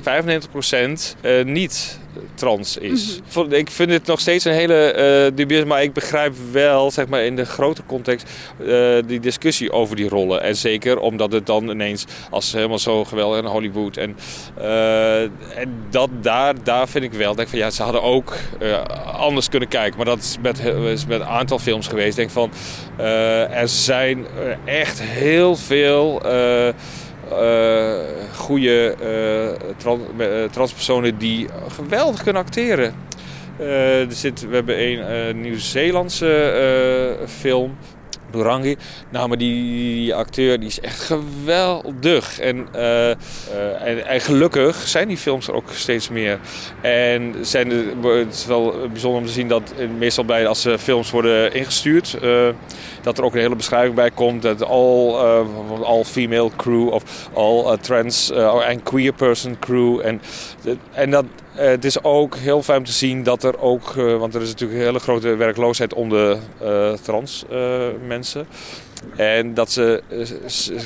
[1.23, 1.99] uh, niet
[2.35, 3.21] trans is.
[3.35, 3.53] Mm -hmm.
[3.53, 4.95] Ik vind het nog steeds een hele
[5.31, 9.73] uh, dubieus, maar ik begrijp wel, zeg maar in de grote context, uh, die discussie
[9.73, 10.43] over die rollen.
[10.43, 13.97] En zeker omdat het dan ineens als helemaal zo geweldig in Hollywood.
[13.97, 14.17] En,
[14.59, 18.35] uh, en dat daar, daar vind ik wel, denk van ja, ze hadden ook
[19.17, 19.97] anders kunnen kijken.
[19.97, 22.17] Maar dat is met, is met een aantal films geweest.
[22.17, 22.51] Denk van,
[22.97, 24.27] er zijn
[24.65, 26.23] echt heel veel
[27.41, 27.99] uh,
[28.37, 28.95] goede
[29.77, 32.95] trans, uh, transpersonen die geweldig kunnen acteren.
[33.59, 37.77] er zit, we hebben een Nieuw-Zeelandse film
[38.33, 38.77] Durangi.
[39.09, 42.39] Nou, die, acteur die is echt geweldig.
[42.39, 43.15] En, uh, uh,
[43.81, 46.39] en, en, gelukkig zijn die films er ook steeds meer.
[46.81, 47.71] En zijn
[48.03, 52.19] het is wel bijzonder om te zien dat meestal bij als films worden ingestuurd...
[53.03, 54.43] Dat er ook een hele beschrijving bij komt.
[54.43, 55.15] Dat all,
[55.83, 58.31] all female crew of all trans
[58.67, 60.01] en queer person crew.
[60.01, 60.21] En,
[60.93, 61.25] en dat,
[61.57, 64.43] uh, het is ook heel fijn om te zien dat er ook, uh, want er
[64.43, 67.45] is natuurlijk een hele grote werkloosheid onder uh, trans
[68.07, 68.47] mensen.
[69.17, 70.03] En dat ze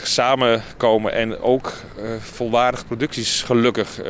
[0.02, 1.72] samenkomen en ook
[2.18, 4.00] volwaardige producties gelukkig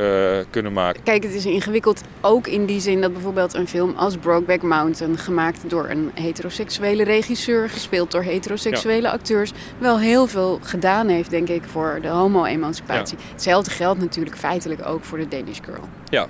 [0.49, 1.03] kunnen maken.
[1.03, 5.17] Kijk, het is ingewikkeld ook in die zin dat bijvoorbeeld een film als Brokeback Mountain,
[5.17, 9.13] gemaakt door een heteroseksuele regisseur, gespeeld door heteroseksuele ja.
[9.13, 13.17] acteurs, wel heel veel gedaan heeft, denk ik, voor de homo-emancipatie.
[13.17, 13.23] Ja.
[13.31, 15.83] Hetzelfde geldt natuurlijk feitelijk ook voor de Danish Girl.
[16.09, 16.27] Ja,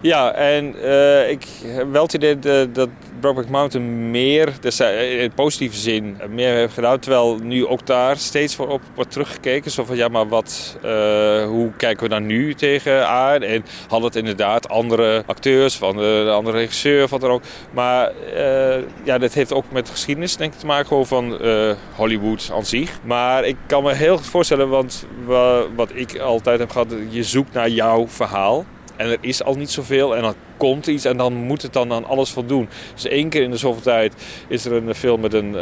[0.00, 2.88] ja en uh, ik heb wel het idee dat, dat
[3.20, 6.98] Brokeback Mountain meer, dus in positieve zin, meer heeft gedaan.
[6.98, 9.70] Terwijl nu ook daar steeds voor op wordt teruggekeken.
[9.70, 10.90] Zo van ja, maar wat, uh,
[11.44, 13.42] hoe kijken we daar nu tegenaan?
[13.42, 17.42] En hadden het inderdaad andere acteurs, van de, de andere regisseur, wat er ook.
[17.70, 21.38] Maar uh, ja, dat heeft ook met geschiedenis denk ik te maken gewoon van
[21.94, 22.98] Hollywood aan zich.
[23.02, 25.06] Maar ik kan me heel goed voorstellen, want
[25.74, 28.64] wat ik altijd heb gehad, je zoekt naar jouw verhaal.
[28.96, 31.92] En er is al niet zoveel en dan komt iets en dan moet het dan
[31.92, 32.68] aan alles voldoen.
[32.94, 34.14] Dus één keer in de zoveel tijd
[34.48, 35.56] is er een film met een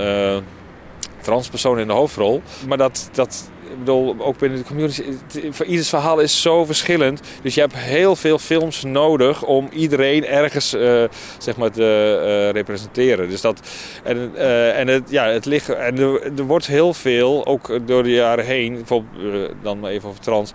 [1.24, 2.42] transpersoon in de hoofdrol.
[2.68, 5.02] Maar dat, dat, ik bedoel, ook binnen de community,
[5.50, 7.20] voor ieders verhaal is zo verschillend.
[7.42, 11.04] Dus je hebt heel veel films nodig om iedereen ergens uh,
[11.38, 13.28] zeg maar te uh, representeren.
[13.28, 13.60] Dus dat,
[14.02, 18.02] en uh, en het, ja, het ligt, en er, er, wordt heel veel, ook door
[18.02, 20.52] de jaren heen, bijvoorbeeld dan maar even over trans,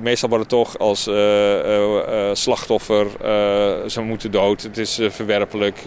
[0.00, 1.02] meestal worden toch als
[2.32, 3.06] slachtoffer,
[3.86, 5.78] ze moeten dood, het is verwerpelijk,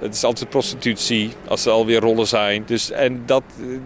[0.00, 2.62] het is altijd prostitutie als er alweer rollen zijn.
[2.66, 3.42] Dus, en dat,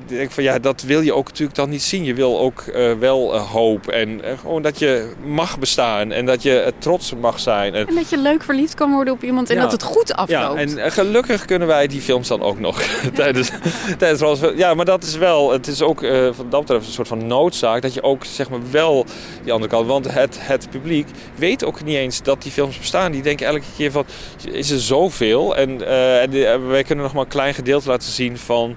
[0.06, 2.04] denk ik van, ja, dat wil je ook natuurlijk dan niet zien.
[2.06, 6.26] Je wil ook uh, wel uh, hoop en uh, gewoon dat je mag bestaan en
[6.26, 7.74] dat je trots mag zijn.
[7.74, 9.62] En, en, dat je leuk verliefd kan worden op iemand en ja.
[9.62, 10.70] dat het goed afloopt.
[10.70, 12.82] Ja, en gelukkig kunnen wij die films dan ook nog
[13.14, 13.50] tijdens,
[13.98, 16.00] tijdens Ja, maar dat is wel, het is ook
[16.32, 19.04] van dat betreft een soort van noodzaak dat je ook zeg maar wel
[19.42, 23.12] die andere kant, want het, het publiek weet ook niet eens dat die films bestaan.
[23.12, 24.04] Die denken elke keer van,
[24.50, 25.56] is er zoveel?
[25.56, 25.86] En,
[26.20, 28.76] en wij kunnen nog maar een klein gedeelte laten zien van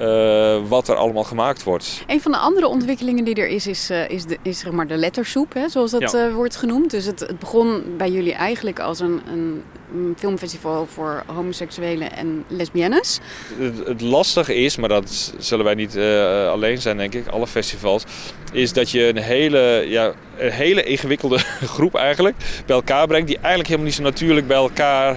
[0.00, 2.04] uh, wat er allemaal gemaakt wordt.
[2.06, 4.86] Een van de andere ontwikkelingen die er is, is, uh, is, de, is zeg maar
[4.86, 6.26] de lettersoep, hè, zoals dat ja.
[6.26, 6.90] uh, wordt genoemd.
[6.90, 9.62] Dus het, het, begon bij jullie eigenlijk als een, een
[10.18, 13.20] filmfestival voor homoseksuelen en lesbiennes.
[13.58, 15.96] Het, het, lastige is, maar dat zullen wij niet
[16.48, 18.04] alleen zijn, denk ik, alle festivals,
[18.52, 21.38] is dat je een hele, ja, een hele ingewikkelde
[21.76, 22.36] groep eigenlijk
[22.66, 25.16] bij elkaar brengt, die eigenlijk helemaal niet zo natuurlijk bij elkaar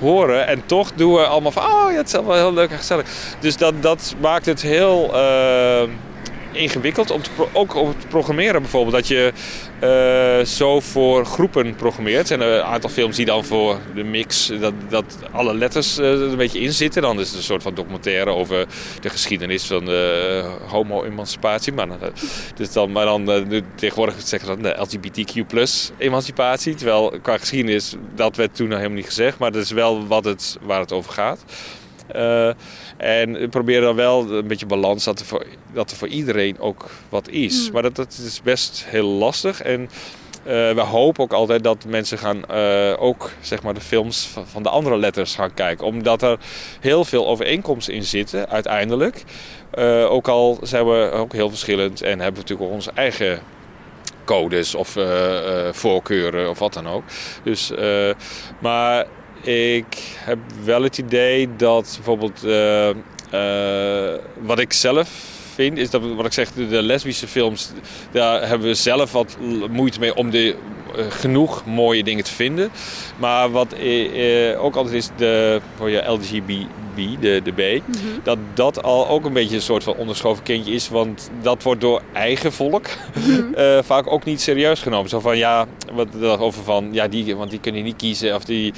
[0.00, 0.46] horen.
[0.46, 3.06] En toch doen we allemaal van, oh ja, het is wel heel leuk en gezellig.
[3.40, 5.82] Dus dat, dat maakt het heel uh,
[6.52, 8.94] ingewikkeld, om te ook om te programmeren bijvoorbeeld.
[8.94, 9.32] Dat je
[10.40, 12.30] uh, zo voor groepen programmeert.
[12.30, 16.36] En een aantal films die dan voor de mix, dat, dat alle letters uh, een
[16.36, 17.02] beetje in zitten.
[17.02, 18.66] Dan is het een soort van documentaire over
[19.00, 21.72] de geschiedenis van de homo-emancipatie.
[21.72, 21.88] Maar,
[22.54, 25.46] dus dan, maar dan nu, tegenwoordig zeggen ze LGBTQ
[25.98, 26.74] emancipatie.
[26.74, 29.38] Terwijl qua geschiedenis, dat werd toen nog helemaal niet gezegd.
[29.38, 31.44] Maar dat is wel wat het, waar het over gaat.
[32.16, 32.46] Uh,
[32.96, 36.58] en we proberen dan wel een beetje balans dat er voor, dat er voor iedereen
[36.58, 37.66] ook wat is.
[37.66, 37.72] Mm.
[37.72, 39.62] Maar dat, dat is best heel lastig.
[39.62, 44.28] En uh, we hopen ook altijd dat mensen gaan uh, ook zeg maar, de films
[44.44, 45.86] van, de andere letters gaan kijken.
[45.86, 46.38] Omdat er
[46.80, 49.24] heel veel overeenkomsten in zitten uiteindelijk.
[49.74, 53.40] Uh, ook al zijn we ook heel verschillend en hebben we natuurlijk ook onze eigen
[54.24, 54.96] codes of
[55.70, 57.02] voorkeuren of wat dan ook.
[57.42, 57.72] Dus,
[58.58, 59.06] maar
[59.42, 62.88] ik heb wel het idee dat bijvoorbeeld uh,
[63.34, 67.70] uh, wat ik zelf vind, is dat wat ik zeg, de lesbische films,
[68.10, 69.36] daar hebben we zelf wat
[69.70, 70.54] moeite mee om de,
[70.96, 72.70] uh, genoeg mooie dingen te vinden.
[73.16, 73.74] Maar wat
[74.58, 78.20] ook altijd is de voor je LGBTB, de, de B, mm -hmm.
[78.22, 80.88] dat dat al ook een beetje een soort van onderschoven kindje is.
[80.88, 83.84] Want dat wordt door eigen volk mm -hmm.
[83.92, 85.08] vaak ook niet serieus genomen.
[85.08, 88.34] Zo van ja, wat over van ja, die, want die kunnen niet kiezen.
[88.34, 88.72] Of die,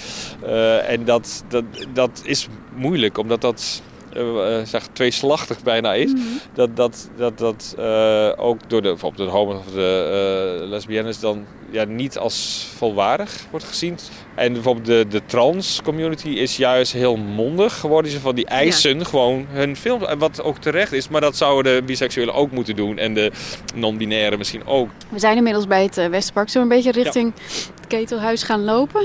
[0.86, 3.82] en dat, dat, dat is moeilijk, omdat dat
[4.16, 6.12] uh, zeg, tweeslachtig bijna is.
[6.12, 6.40] Mm -hmm.
[6.54, 11.20] Dat dat, dat, dat uh, ook door de, bijvoorbeeld de homo of de uh, lesbiennes
[11.20, 13.98] dan ja, niet als volwaardig wordt gezien.
[14.34, 18.10] En bijvoorbeeld de, de trans community is juist heel mondig geworden.
[18.10, 19.04] Ze van die eisen ja.
[19.04, 20.18] gewoon hun film.
[20.18, 21.08] Wat ook terecht is.
[21.08, 22.98] Maar dat zouden de biseksuelen ook moeten doen.
[22.98, 23.32] En de
[23.74, 24.88] non-binaire misschien ook.
[25.08, 26.48] We zijn inmiddels bij het Westpark.
[26.48, 27.42] Zo een beetje richting ja.
[27.74, 29.02] het ketelhuis gaan lopen.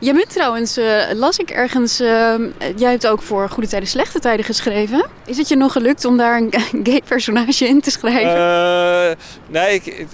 [0.00, 2.34] Jij bent trouwens, uh, las ik ergens, uh,
[2.76, 5.06] jij hebt ook voor Goede Tijden, Slechte Tijden geschreven.
[5.26, 8.36] Is het je nog gelukt om daar een gay personage in te schrijven?
[8.36, 10.06] Uh, nee, ik,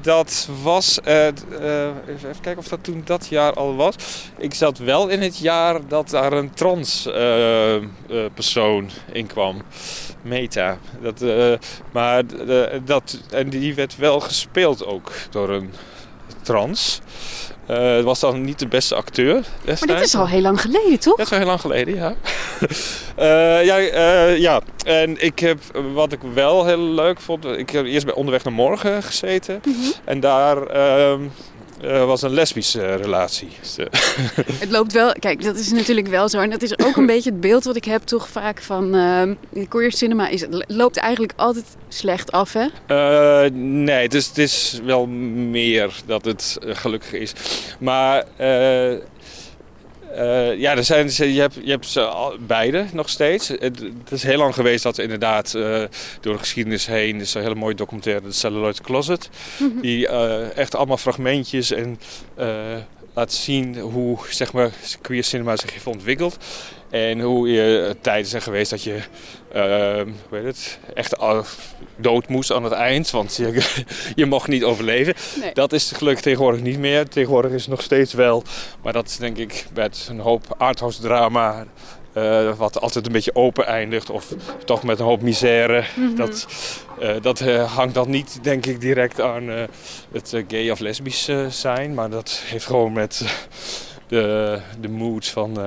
[0.00, 3.94] dat was, even kijken of dat toen dat jaar al was.
[4.38, 7.08] Ik zat wel in het jaar dat daar een trans
[8.34, 9.62] persoon in kwam.
[10.22, 10.78] Meta.
[11.00, 11.24] Dat,
[11.92, 12.22] maar
[12.84, 15.70] dat, en die werd wel gespeeld ook door een
[16.42, 17.00] trans.
[17.70, 19.34] Uh, het was dan niet de beste acteur.
[19.34, 19.86] Destijds.
[19.86, 21.16] Maar dit is al heel lang geleden, toch?
[21.16, 22.14] Dat is al heel lang geleden, ja.
[23.18, 25.58] uh, ja, uh, ja, en ik heb
[25.92, 27.44] wat ik wel heel leuk vond.
[27.44, 29.60] Ik heb eerst bij Onderweg naar Morgen gezeten.
[29.64, 29.92] Mm -hmm.
[30.04, 31.20] En daar ehm,
[31.84, 33.48] uh, was een lesbische uh, relatie.
[34.58, 36.40] het loopt wel, kijk, dat is natuurlijk wel zo.
[36.40, 39.66] En dat is ook een beetje het beeld wat ik heb toch vaak van uh,
[39.68, 40.28] Korean cinema.
[40.28, 42.66] Is, het loopt eigenlijk altijd slecht af, hè?
[42.88, 47.32] Uh, nee, het is, het is wel meer dat het gelukkig is.
[47.78, 48.24] Maar
[50.16, 53.48] uh, ja, er zijn, je, hebt, je hebt ze beide nog steeds.
[53.48, 55.82] Het, het, is heel lang geweest dat inderdaad uh,
[56.20, 57.20] door de geschiedenis heen...
[57.20, 59.30] is een hele mooie documentaire, The Celluloid Closet.
[59.80, 61.98] Die uh, echt allemaal fragmentjes en
[63.14, 66.38] laat zien hoe zeg maar, queer cinema zich heeft ontwikkeld.
[66.96, 68.98] En hoe je tijden zijn geweest dat je
[69.54, 71.16] uh, weet het, echt
[71.96, 73.10] dood moest aan het eind.
[73.10, 73.82] Want je,
[74.14, 75.14] je mocht niet overleven.
[75.40, 75.52] Nee.
[75.52, 77.08] Dat is gelukkig tegenwoordig niet meer.
[77.08, 78.42] Tegenwoordig is het nog steeds wel.
[78.82, 81.66] Maar dat is denk ik met een hoop arthouse drama.
[82.14, 84.10] Uh, wat altijd een beetje open eindigt.
[84.10, 85.84] Of toch met een hoop misère.
[85.94, 86.16] Mm -hmm.
[86.16, 86.46] Dat,
[87.00, 89.48] uh, dat hangt dan niet denk ik direct aan
[90.12, 91.94] het gay of lesbisch zijn.
[91.94, 93.24] Maar dat heeft gewoon met
[94.06, 95.58] de, de moods van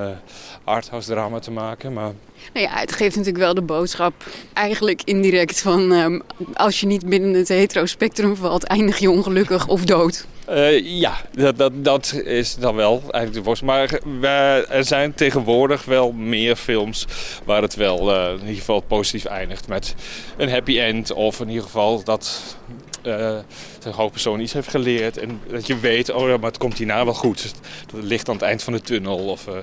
[0.70, 1.92] arthouse drama te maken.
[1.92, 2.12] Maar...
[2.52, 4.12] Nou ja, het geeft natuurlijk wel de boodschap
[4.52, 5.92] eigenlijk indirect van...
[5.92, 6.22] Um,
[6.54, 10.26] als je niet binnen het hetero-spectrum valt, eindig je ongelukkig of dood.
[10.50, 13.68] Uh, ja, dat, dat, dat is dan wel eigenlijk de boodschap.
[13.68, 17.06] Maar wij, er zijn tegenwoordig wel meer films
[17.44, 19.68] waar het wel uh, in ieder geval positief eindigt.
[19.68, 19.94] Met
[20.36, 22.56] een happy end of in ieder geval dat
[23.02, 23.38] uh,
[23.82, 25.18] de hoofdpersoon iets heeft geleerd.
[25.18, 27.54] En dat je weet, oh ja, maar het komt hierna wel goed.
[27.92, 29.16] Dat ligt aan het eind van de tunnel.
[29.16, 29.54] Of, uh,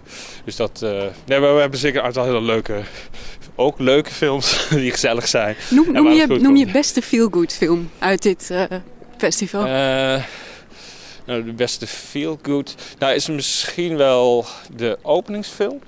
[0.46, 0.90] dus dat, uh,
[1.26, 2.82] nee, we, hebben zeker een aantal hele leuke,
[3.56, 5.56] ook leuke films die gezellig zijn.
[5.70, 8.52] Noem, noem je, noem je beste feel-good film uit dit
[9.18, 9.66] festival?
[11.26, 14.46] nou, de beste feel-good, nou is misschien wel
[14.76, 15.80] de openingsfilm.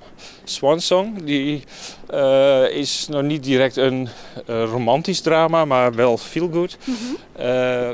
[0.44, 1.24] Swan Song.
[1.24, 1.64] Die
[2.14, 4.08] uh, is nog niet direct een
[4.50, 6.76] uh, romantisch drama, maar wel feel good.
[6.84, 7.46] Mm -hmm.
[7.46, 7.90] uh,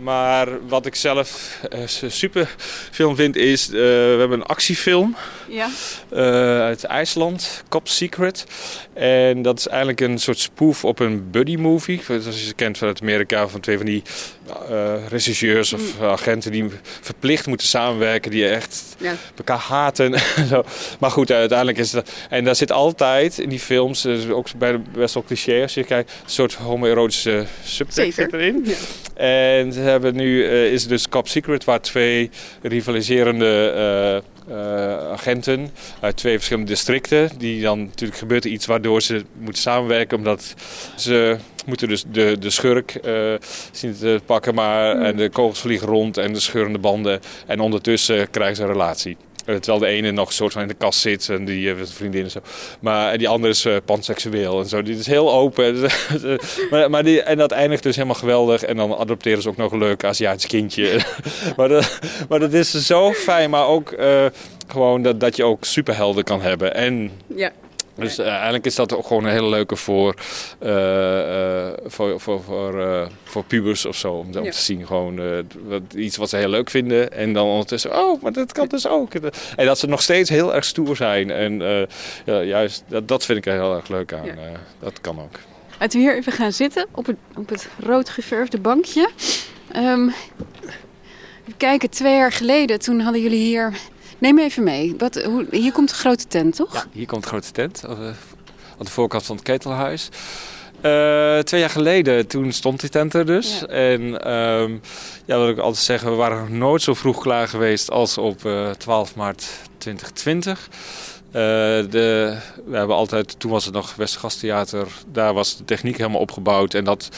[0.00, 1.60] maar wat ik zelf
[2.06, 2.54] super
[2.90, 5.16] film vind is, we hebben een actiefilm
[5.50, 5.68] ja.
[6.60, 8.44] uit IJsland, Cop Secret.
[8.92, 12.00] En dat is eigenlijk een soort spoof op een buddy movie.
[12.06, 14.02] Zoals je kent vanuit Amerika van twee van die
[14.70, 16.04] uh, regisseurs of mm.
[16.06, 16.64] agenten die
[17.00, 19.14] verplicht moeten samenwerken, die echt ja.
[19.36, 20.10] elkaar haten.
[21.00, 22.12] maar goed, uiteindelijk is het.
[22.28, 25.74] En daar zit altijd in die films, dus ook bij de best wel cliché als
[25.74, 28.64] je kijkt, een soort homoerotische subtekst erin.
[28.64, 28.74] Ja.
[29.24, 32.30] En ze hebben nu uh, is dus Cop Secret, waar twee
[32.62, 34.22] rivaliserende
[35.12, 37.30] agenten uit twee verschillende districten.
[37.38, 40.18] Die dan natuurlijk gebeurt er iets waardoor ze moeten samenwerken.
[40.18, 40.54] Omdat
[40.96, 41.36] ze
[41.66, 43.34] moeten dus de, de schurk uh,
[43.72, 44.54] zien te pakken.
[44.54, 47.20] Maar, En de kogels vliegen rond en de scheurende banden.
[47.46, 49.16] En ondertussen krijgen ze een relatie.
[49.44, 52.30] Terwijl de ene nog soort van in de kast zit en die een vriendin en
[52.30, 52.40] zo.
[52.80, 54.82] Maar die andere is uh, panseksueel en zo.
[54.82, 55.80] Die is heel open.
[56.70, 58.62] maar, maar die, en dat eindigt dus helemaal geweldig.
[58.62, 61.00] En dan adopteren ze ook nog een leuk Aziatisch kindje.
[61.56, 61.98] maar, dat,
[62.28, 63.50] maar dat is zo fijn.
[63.50, 64.26] Maar ook uh,
[64.66, 66.74] gewoon dat, dat je ook superhelden kan hebben.
[66.74, 67.50] En ja.
[68.00, 70.14] Dus uh, eigenlijk is dat ook gewoon een hele leuke voor,
[70.62, 74.12] uh, uh, voor, voor, voor, voor pubers of zo.
[74.12, 77.12] Om, te zien gewoon wat, iets wat ze heel leuk vinden.
[77.12, 79.14] En dan ondertussen, oh, maar dat kan dus ook.
[79.56, 81.30] En dat ze nog steeds heel erg stoer zijn.
[81.30, 81.86] En
[82.24, 84.28] juist, dat, dat vind ik er heel erg leuk aan.
[84.80, 85.38] Dat kan ook.
[85.78, 89.10] Laten we hier even gaan zitten op het, op het rood geverfde bankje.
[89.76, 90.12] Um,
[91.56, 93.72] kijken, twee jaar geleden, toen hadden jullie hier
[94.20, 94.94] Neem me even mee.
[94.98, 96.74] Wat, hoe, hier komt de grote tent, toch?
[96.74, 97.84] Ja, hier komt de grote tent.
[97.86, 100.08] Aan de voorkant van het ketelhuis.
[100.82, 103.58] Uh, twee jaar geleden, toen stond die tent er dus.
[103.60, 103.66] Ja.
[103.66, 104.80] En um,
[105.24, 108.44] ja, wat ik altijd zeggen, we waren nog nooit zo vroeg klaar geweest als op
[108.44, 109.46] uh, eh, 12 maart
[109.78, 110.68] 2020.
[110.68, 116.20] Uh, de, we hebben altijd, toen was het nog Westgasttheater, daar was de techniek helemaal
[116.20, 116.74] opgebouwd.
[116.74, 117.08] En dat,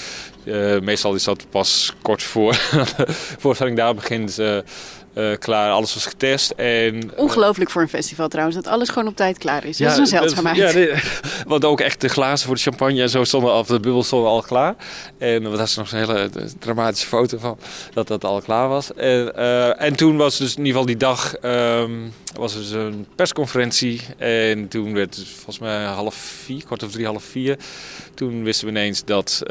[0.83, 2.53] meestal is dat pas kort voor
[2.97, 3.05] de
[3.39, 4.39] voorstelling daar begint.
[5.15, 6.51] Uh, uh, klaar, alles was getest.
[6.51, 9.79] En, Ongelooflijk voor een festival trouwens, dat alles gewoon op tijd klaar is.
[9.79, 10.57] Ja, dat is een zeldzaamheid.
[10.57, 10.93] Ja, nee,
[11.47, 14.31] want ook echt de glazen voor de champagne en zo stonden al, de bubbels stonden
[14.31, 14.75] al klaar.
[15.19, 17.59] En daar is nog een hele dramatische foto van,
[17.95, 18.95] dat dat al klaar was.
[18.95, 23.07] En, uh, en toen was dus in ieder geval die dag, um, was dus een
[23.15, 24.01] persconferentie.
[24.19, 27.57] En toen werd het volgens mij half vier, kwart of drie, half vier.
[28.15, 29.49] Toen wisten we ineens dat uh,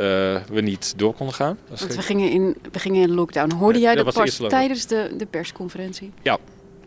[0.50, 1.58] we niet door konden gaan.
[1.68, 3.52] Want we gingen, in, we gingen in lockdown.
[3.52, 6.12] Hoorde jij dat, pas tijdens de, de persconferentie?
[6.24, 6.38] Ja,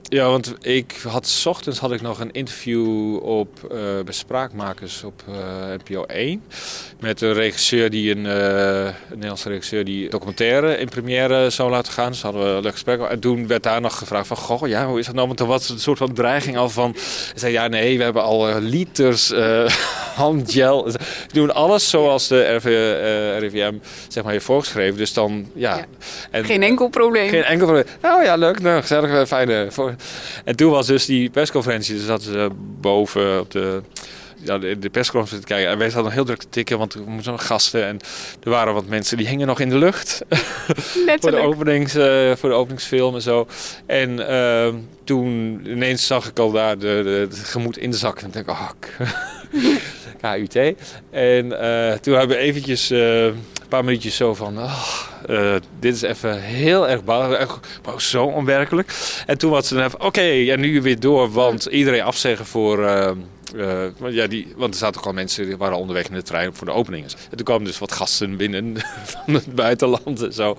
[0.09, 5.23] ja, want ik had s ochtends had ik nog een interview op uh, Bespraakmakers op
[5.29, 5.35] uh,
[5.85, 6.43] NPO 1.
[7.01, 11.93] Met een regisseur die een, uh, een Nederlandse regisseur die documentaire in première zou laten
[11.93, 12.11] gaan.
[12.11, 13.01] Dus hadden we een leuk gesprek.
[13.01, 15.27] En toen werd daar nog gevraagd van, goh, ja, hoe is dat nou?
[15.27, 16.97] Want er was een soort van dreiging al van,
[17.35, 19.33] zei ja, nee, we hebben al liters
[20.15, 20.85] handgel.
[20.85, 20.99] We
[21.33, 22.65] doen alles zoals de RV,
[23.39, 23.75] RIVM
[24.09, 24.97] zeg maar heeft voorgeschreven.
[24.97, 25.77] Dus dan, ja.
[25.77, 25.85] ja.
[26.31, 27.29] En, geen enkel probleem.
[27.29, 27.87] Geen enkel probleem.
[28.03, 29.67] Nou ja, leuk, nou, gezellig, fijne.
[29.71, 29.94] Voor,
[30.45, 33.83] en toen was dus die persconferentie, dus zaten ze boven op de,
[34.45, 35.73] ja, de, persconferentie te kijken.
[35.73, 37.87] En wij zaten nog heel druk te tikken, want we moesten nog gasten.
[37.87, 37.99] En
[38.43, 40.23] er waren wat mensen die hingen nog in de lucht.
[41.21, 43.47] voor, de openings, uh, voor de openingsfilm en zo.
[43.87, 44.69] En uh,
[45.05, 48.21] toen ineens zag ik al daar de, de, de gemoed in de zak.
[48.21, 48.71] En ik dacht, oh,
[50.21, 50.75] KUT.
[51.11, 54.59] En uh, toen hebben we eventjes uh, een paar minuutjes zo van...
[54.59, 57.51] Oh, dit is even heel erg belangrijk.
[57.97, 58.95] Zo onwerkelijk.
[59.27, 59.99] En toen was ze dan even...
[59.99, 61.33] Oké, okay, ja, nu weer door.
[61.33, 62.79] Want iedereen afzeggen voor...
[63.55, 66.67] Uh, ja, die, want er zaten gewoon mensen die waren onderweg in de trein voor
[66.67, 67.09] de openingen.
[67.31, 68.77] En toen kwamen dus wat gasten binnen
[69.13, 70.57] van het buitenland en zo.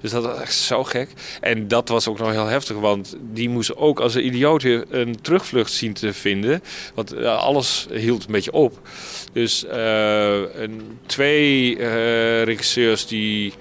[0.00, 1.08] Dus dat was echt zo gek.
[1.40, 5.20] En dat was ook nog heel heftig, want die moesten ook als een idioot een
[5.20, 6.62] terugvlucht zien te vinden.
[6.94, 8.80] Want uh, alles hield een beetje op.
[9.32, 11.76] Dus uh, een, twee
[12.44, 13.52] regisseurs die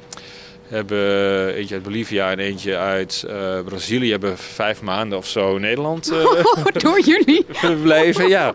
[0.68, 5.62] hebben eentje uit Bolivia en eentje uit uh, Brazilië hebben vijf maanden of zo in
[5.62, 8.30] Nederland uh, door jullie verbleven.
[8.30, 8.54] Ja,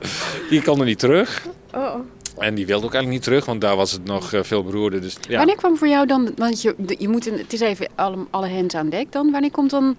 [0.49, 1.47] die kan er niet terug.
[1.75, 1.95] Oh.
[2.39, 5.01] En die wilde ook eigenlijk niet terug, want daar was het nog veel beroerder.
[5.01, 5.37] Dus, ja.
[5.37, 8.49] Wanneer kwam voor jou dan, want je, je moet een, het is even alle, alle
[8.49, 9.31] hands aan dek dan.
[9.31, 9.97] Wanneer komt dan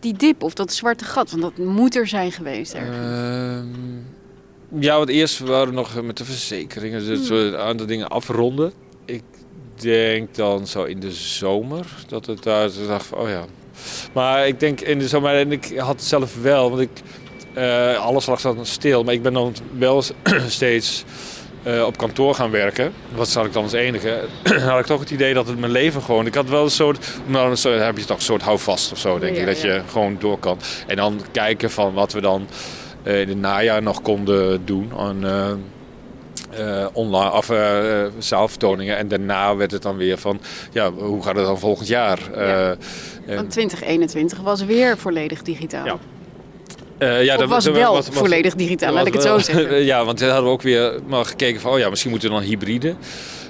[0.00, 1.30] die dip of dat zwarte gat?
[1.30, 2.74] Want dat moet er zijn geweest.
[2.74, 2.80] Uh,
[4.78, 7.36] ja, want eerst waren we nog met de verzekeringen, dus hmm.
[7.36, 8.72] een aantal dingen afronden.
[9.80, 13.44] Ik denk dan zo in de zomer dat het daar dacht van, oh ja.
[14.12, 16.90] Maar ik denk in de zomer, en ik had zelf wel, want ik,
[17.56, 20.02] uh, alles lag dan stil, maar ik ben dan wel
[20.46, 21.04] steeds
[21.66, 22.92] uh, op kantoor gaan werken.
[23.14, 24.20] Wat zat ik dan als enige?
[24.68, 26.26] had ik toch het idee dat het mijn leven gewoon.
[26.26, 27.08] Ik had wel een soort.
[27.26, 29.46] Nou, dan heb je toch een soort houvast of zo, denk ja, ik.
[29.46, 29.74] Dat ja.
[29.74, 30.58] je gewoon door kan.
[30.86, 32.46] En dan kijken van wat we dan
[33.04, 34.92] uh, in het najaar nog konden doen.
[36.58, 38.96] Uh, uh, online of uh, zaalvertoningen.
[38.96, 40.40] En daarna werd het dan weer van,
[40.72, 42.18] ja, hoe gaat het dan volgend jaar?
[42.34, 42.76] Ja.
[43.36, 45.84] Want 2021 was weer volledig digitaal.
[45.84, 45.98] Ja.
[46.98, 49.84] Uh, ja, dat was wel was, volledig digitaal, laat ik het zo zeggen.
[49.92, 52.34] ja, want dan hadden we ook weer maar gekeken van, oh ja, misschien moeten we
[52.34, 52.94] dan hybride.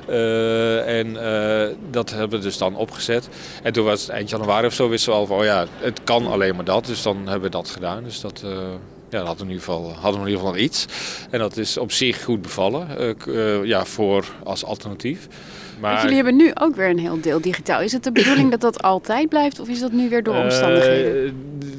[0.09, 3.29] Uh, en uh, dat hebben we dus dan opgezet.
[3.63, 6.01] En toen was het eind januari of zo wisten we al van, oh ja, het
[6.05, 6.87] kan alleen maar dat.
[6.87, 8.05] Dus dan hebben we dat gedaan.
[8.05, 8.45] Dus dat,
[9.11, 10.87] ja, dat hadden, we in ieder geval, hadden we in ieder geval iets.
[11.31, 13.17] En dat is op zich goed bevallen,
[13.67, 15.29] ja, voor als alternatief.
[15.81, 16.01] Maar...
[16.01, 17.81] jullie hebben nu ook weer een heel deel digitaal.
[17.81, 21.25] Is het de bedoeling dat dat altijd blijft of is dat nu weer door omstandigheden?
[21.25, 21.31] Uh,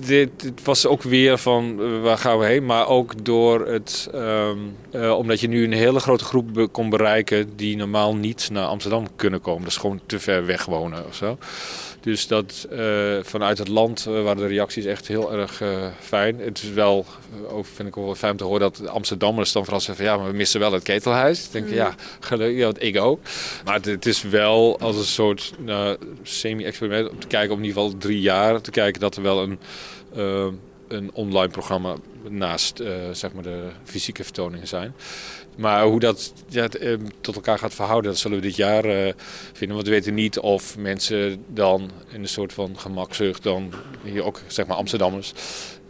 [0.07, 4.09] dit, dit, was ook weer van uh, waar gaan we heen, maar ook door het,
[4.15, 8.65] um, uh, omdat je nu een hele grote groep kon bereiken die normaal niet naar
[8.65, 9.61] Amsterdam kunnen komen.
[9.61, 11.37] Dat is gewoon te ver weg wonen of zo.
[12.01, 16.39] Dus dat uh, vanuit het land uh, waren de reacties echt heel erg uh, fijn.
[16.39, 17.05] Het is wel,
[17.47, 20.21] ook vind ik wel fijn om te horen dat Amsterdammers dan vooral zeggen van ja,
[20.21, 21.45] maar we missen wel het ketelhuis.
[21.45, 21.73] Ik denk mm.
[21.73, 23.19] ja, gelukkig, ja, ik ook.
[23.65, 27.65] Maar het, het, is wel als een soort nou, semi-experiment om te kijken, op in
[27.65, 29.59] ieder geval drie jaar, te kijken dat er wel een,
[30.87, 31.95] een online programma
[32.29, 34.93] naast zeg maar de fysieke vertoningen zijn.
[35.55, 36.67] Maar hoe dat ja,
[37.21, 39.13] tot elkaar gaat verhouden, dat zullen we dit jaar uh,
[39.53, 39.75] vinden.
[39.75, 43.73] Want we weten niet of mensen dan in een soort van gemakzucht, dan
[44.03, 45.33] hier ook zeg maar Amsterdammers,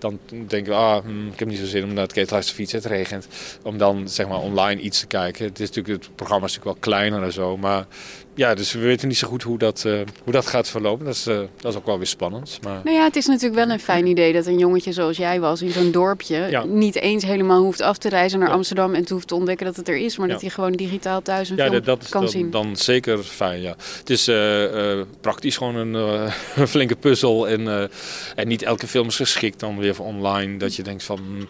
[0.01, 2.86] dan denken ah, hm, ik heb niet zo zin om naar het ketelhuis te het
[2.86, 3.28] regent.
[3.64, 5.45] Om dan zeg maar online iets te kijken.
[5.45, 7.86] Het, is natuurlijk, het programma is natuurlijk wel kleiner en zo, maar
[8.42, 11.06] ja, dus we weten niet zo goed hoe dat, uh, hoe dat gaat verlopen.
[11.06, 12.60] Dat is, uh, dat is ook wel weer spannend.
[12.64, 12.82] Maar...
[12.84, 15.62] Nou ja, het is natuurlijk wel een fijn idee dat een jongetje zoals jij was
[15.62, 16.64] in zo'n dorpje ja.
[16.64, 18.54] niet eens helemaal hoeft af te reizen naar ja.
[18.54, 20.34] Amsterdam en te hoeft te ontdekken dat het er is, maar ja.
[20.34, 22.52] dat hij gewoon digitaal thuis een ja, film dat is kan dan, zien.
[22.52, 23.76] Dan zeker fijn, ja.
[23.98, 25.76] Het is uh, praktisch gewoon
[26.56, 27.89] een flinke puzzel en,
[28.36, 30.58] en niet elke film is geschikt dan weer voor online.
[30.58, 31.48] Dat je denkt van,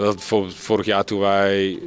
[0.00, 0.24] wat
[0.54, 1.78] vorig jaar toen wij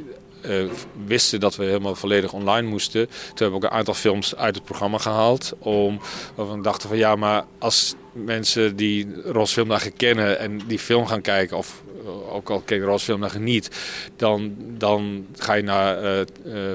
[0.48, 0.70] uh,
[1.06, 3.06] wisten dat we helemaal volledig online moesten.
[3.06, 5.52] Toen hebben we ook een aantal films uit het programma gehaald.
[5.58, 6.00] Om,
[6.34, 11.06] waarvan we dachten van ja, maar als mensen die Ros Filmdagen kennen en die film
[11.06, 11.56] gaan kijken...
[11.56, 11.82] of
[12.30, 13.70] ook al Ros Filmdagen niet...
[14.16, 16.20] dan, dan ga je na uh,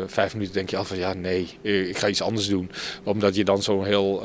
[0.08, 2.72] vijf minuten denk je al van ja, nee, ik ga iets anders doen.
[3.04, 4.24] Omdat je dan zo'n heel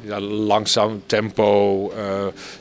[0.00, 1.92] ja, langzaam tempo,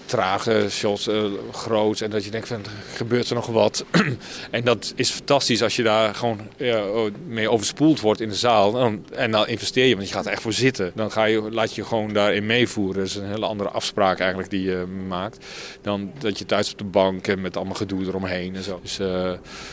[0.06, 1.10] trage shots,
[1.52, 2.02] groot...
[2.02, 2.62] en dat je denkt van
[2.96, 3.86] gebeurt er nog wat.
[4.52, 6.84] en dat is fantastisch als je daar gewoon ja,
[7.28, 8.98] mee overspoeld wordt in de zaal.
[9.16, 10.92] En, dan investeer je, want je gaat er echt voor zitten.
[10.96, 12.96] Dan ga je, laat je gewoon daarin meevoeren.
[12.96, 15.46] Dat is een hele andere afspraak eigenlijk die je maakt.
[15.82, 18.80] Dan dat je thuis op de bank en met allemaal gedoe eromheen en zo.
[18.82, 19.32] Dus uh,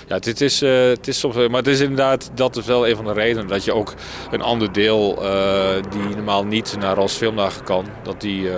[0.08, 1.34] ja, dit is, uh, het is soms...
[1.34, 3.48] Maar het is inderdaad, dat is wel een van de redenen.
[3.48, 3.94] Dat je ook
[4.30, 7.16] een ander deel uh, die normaal niet naar als
[7.62, 7.86] kan.
[8.02, 8.48] Dat die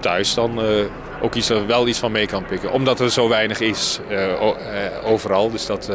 [0.00, 0.60] thuis dan
[1.22, 2.72] ook iets, wel iets van mee kan pikken.
[2.72, 4.00] Omdat er zo weinig is
[5.04, 5.50] overal.
[5.50, 5.90] Dus dat...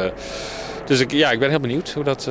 [0.84, 2.30] Dus ik, ja, ik ben heel benieuwd hoe, dat,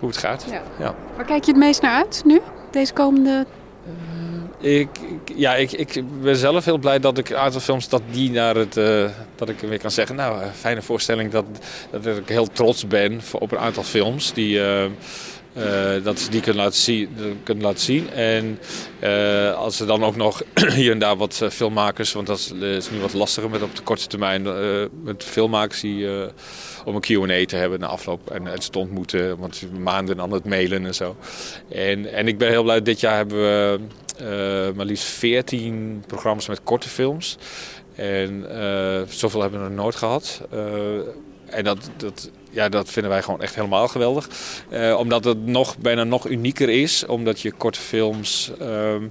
[0.00, 0.44] hoe het gaat.
[0.50, 0.62] Ja.
[0.78, 0.94] Ja.
[1.16, 2.40] Waar kijk je het meest naar uit nu,
[2.70, 3.46] deze komende...
[4.62, 8.02] Ik, ik, ja, ik, ik ben zelf heel blij dat ik een aantal films dat
[8.10, 8.76] die naar het...
[8.76, 11.44] Uh, dat ik weer kan zeggen, nou, fijne voorstelling dat,
[11.90, 14.58] dat ik heel trots ben op een aantal films die...
[14.58, 14.84] Uh,
[16.02, 17.08] dat ze die kunnen laten zien.
[17.42, 18.10] Kunnen laten zien.
[18.10, 18.58] En
[19.00, 20.42] uh, als er dan ook nog
[20.74, 23.82] hier en daar wat uh, filmmakers, want dat is, nu wat lastiger met op de
[23.82, 24.42] korte termijn,
[25.02, 26.08] met filmmakers die
[26.84, 30.44] om een Q&A te hebben na afloop en het te ontmoeten, want maanden aan het
[30.44, 31.16] mailen en zo.
[31.68, 36.62] En, en ik ben heel blij, dit jaar hebben we maar liefst 14 programma's met
[36.62, 37.38] korte films.
[37.94, 38.46] En
[39.08, 40.40] zoveel hebben we nog nooit gehad.
[41.46, 44.28] en dat, dat, ja, dat vinden wij gewoon echt helemaal geweldig.
[44.72, 47.06] Uh, omdat het nog, bijna nog unieker is.
[47.06, 49.10] Omdat je korte films um,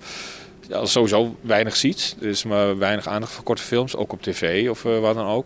[0.67, 2.15] ja, sowieso weinig ziet.
[2.21, 3.95] Er is maar weinig aandacht voor korte films.
[3.95, 5.45] Ook op tv of uh, waar dan ook.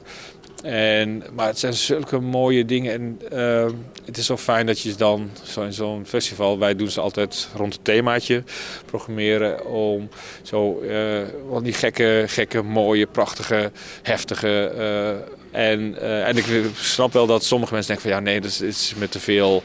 [0.63, 2.93] En, maar het zijn zulke mooie dingen.
[2.93, 3.65] En uh,
[4.05, 6.59] het is zo fijn dat je dan zo in zo'n festival...
[6.59, 8.43] Wij doen ze altijd rond het themaatje
[8.85, 9.65] programmeren.
[9.65, 10.09] Om
[10.41, 14.73] zo uh, die gekke, gekke, mooie, prachtige, heftige...
[14.77, 16.45] Uh, en, en ik
[16.75, 18.19] snap wel dat sommige mensen denken van...
[18.19, 19.63] Ja, nee, dat is, is me te veel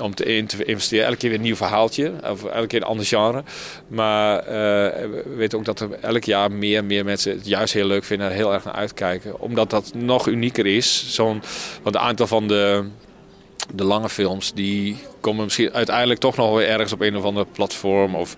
[0.00, 1.06] om te, te investeren.
[1.06, 2.12] Elke keer weer een nieuw verhaaltje.
[2.30, 3.42] Of elke keer een ander genre.
[3.88, 7.74] Maar uh, we weten ook dat er elk jaar meer en meer mensen het juist
[7.74, 8.28] heel leuk vinden.
[8.28, 9.40] En heel erg naar uitkijken.
[9.40, 11.16] Omdat dat nog unieker is.
[11.16, 11.46] Want
[11.84, 12.84] het aantal van de,
[13.74, 14.52] de lange films...
[14.54, 18.14] die komen misschien uiteindelijk toch nog weer ergens op een of ander platform.
[18.14, 18.34] Of,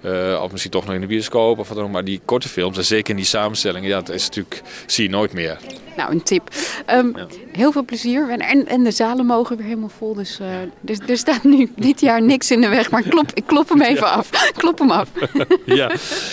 [0.00, 1.58] uh, of misschien toch nog in de bioscoop.
[1.58, 1.92] Of wat dan ook.
[1.92, 3.88] Maar die korte films, en zeker in die samenstellingen...
[3.88, 5.58] ja, dat is natuurlijk, zie je nooit meer.
[5.96, 6.50] Nou, een tip.
[6.90, 7.26] Um, ja.
[7.52, 8.30] Heel veel plezier.
[8.30, 10.14] En, en, en, de zalen mogen weer helemaal vol.
[10.14, 10.46] Dus, uh,
[10.80, 12.90] dus er staat nu dit jaar niks in de weg.
[12.90, 14.12] Maar klop, ik klop hem even ja.
[14.12, 14.30] af.
[14.56, 15.08] Klop hem af.
[15.64, 15.90] ja,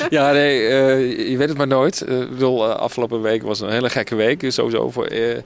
[0.09, 2.01] ja nee, uh, je weet het maar nooit.
[2.01, 4.39] ik bedoel, afgelopen week was een hele gekke week.
[4.39, 5.43] Dus sowieso voor, in,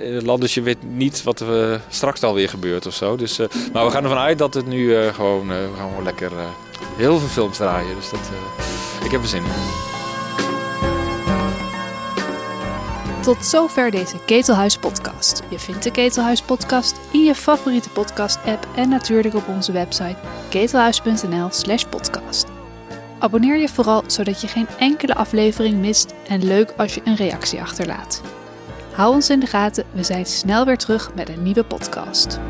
[0.00, 0.40] in het land.
[0.40, 3.16] Dus je weet niet wat er straks alweer gebeurt of zo.
[3.16, 5.88] Dus uh, maar we gaan ervan uit dat het nu uh, gewoon, uh, we gaan
[5.88, 6.30] gewoon lekker
[6.96, 7.94] heel veel films draaien.
[7.96, 8.30] Dus dat,
[9.04, 9.94] ik heb er zin in.
[13.26, 15.42] Tot zover deze Ketelhuis podcast.
[15.48, 20.16] Je vindt de Ketelhuis podcast in je favoriete podcast app en natuurlijk op onze website
[20.48, 22.46] ketelhuis.nl slash podcast.
[23.18, 27.60] Abonneer je vooral zodat je geen enkele aflevering mist en leuk als je een reactie
[27.60, 28.22] achterlaat.
[28.92, 32.40] Hou ons in de gaten, we zijn snel weer terug met een nieuwe podcast.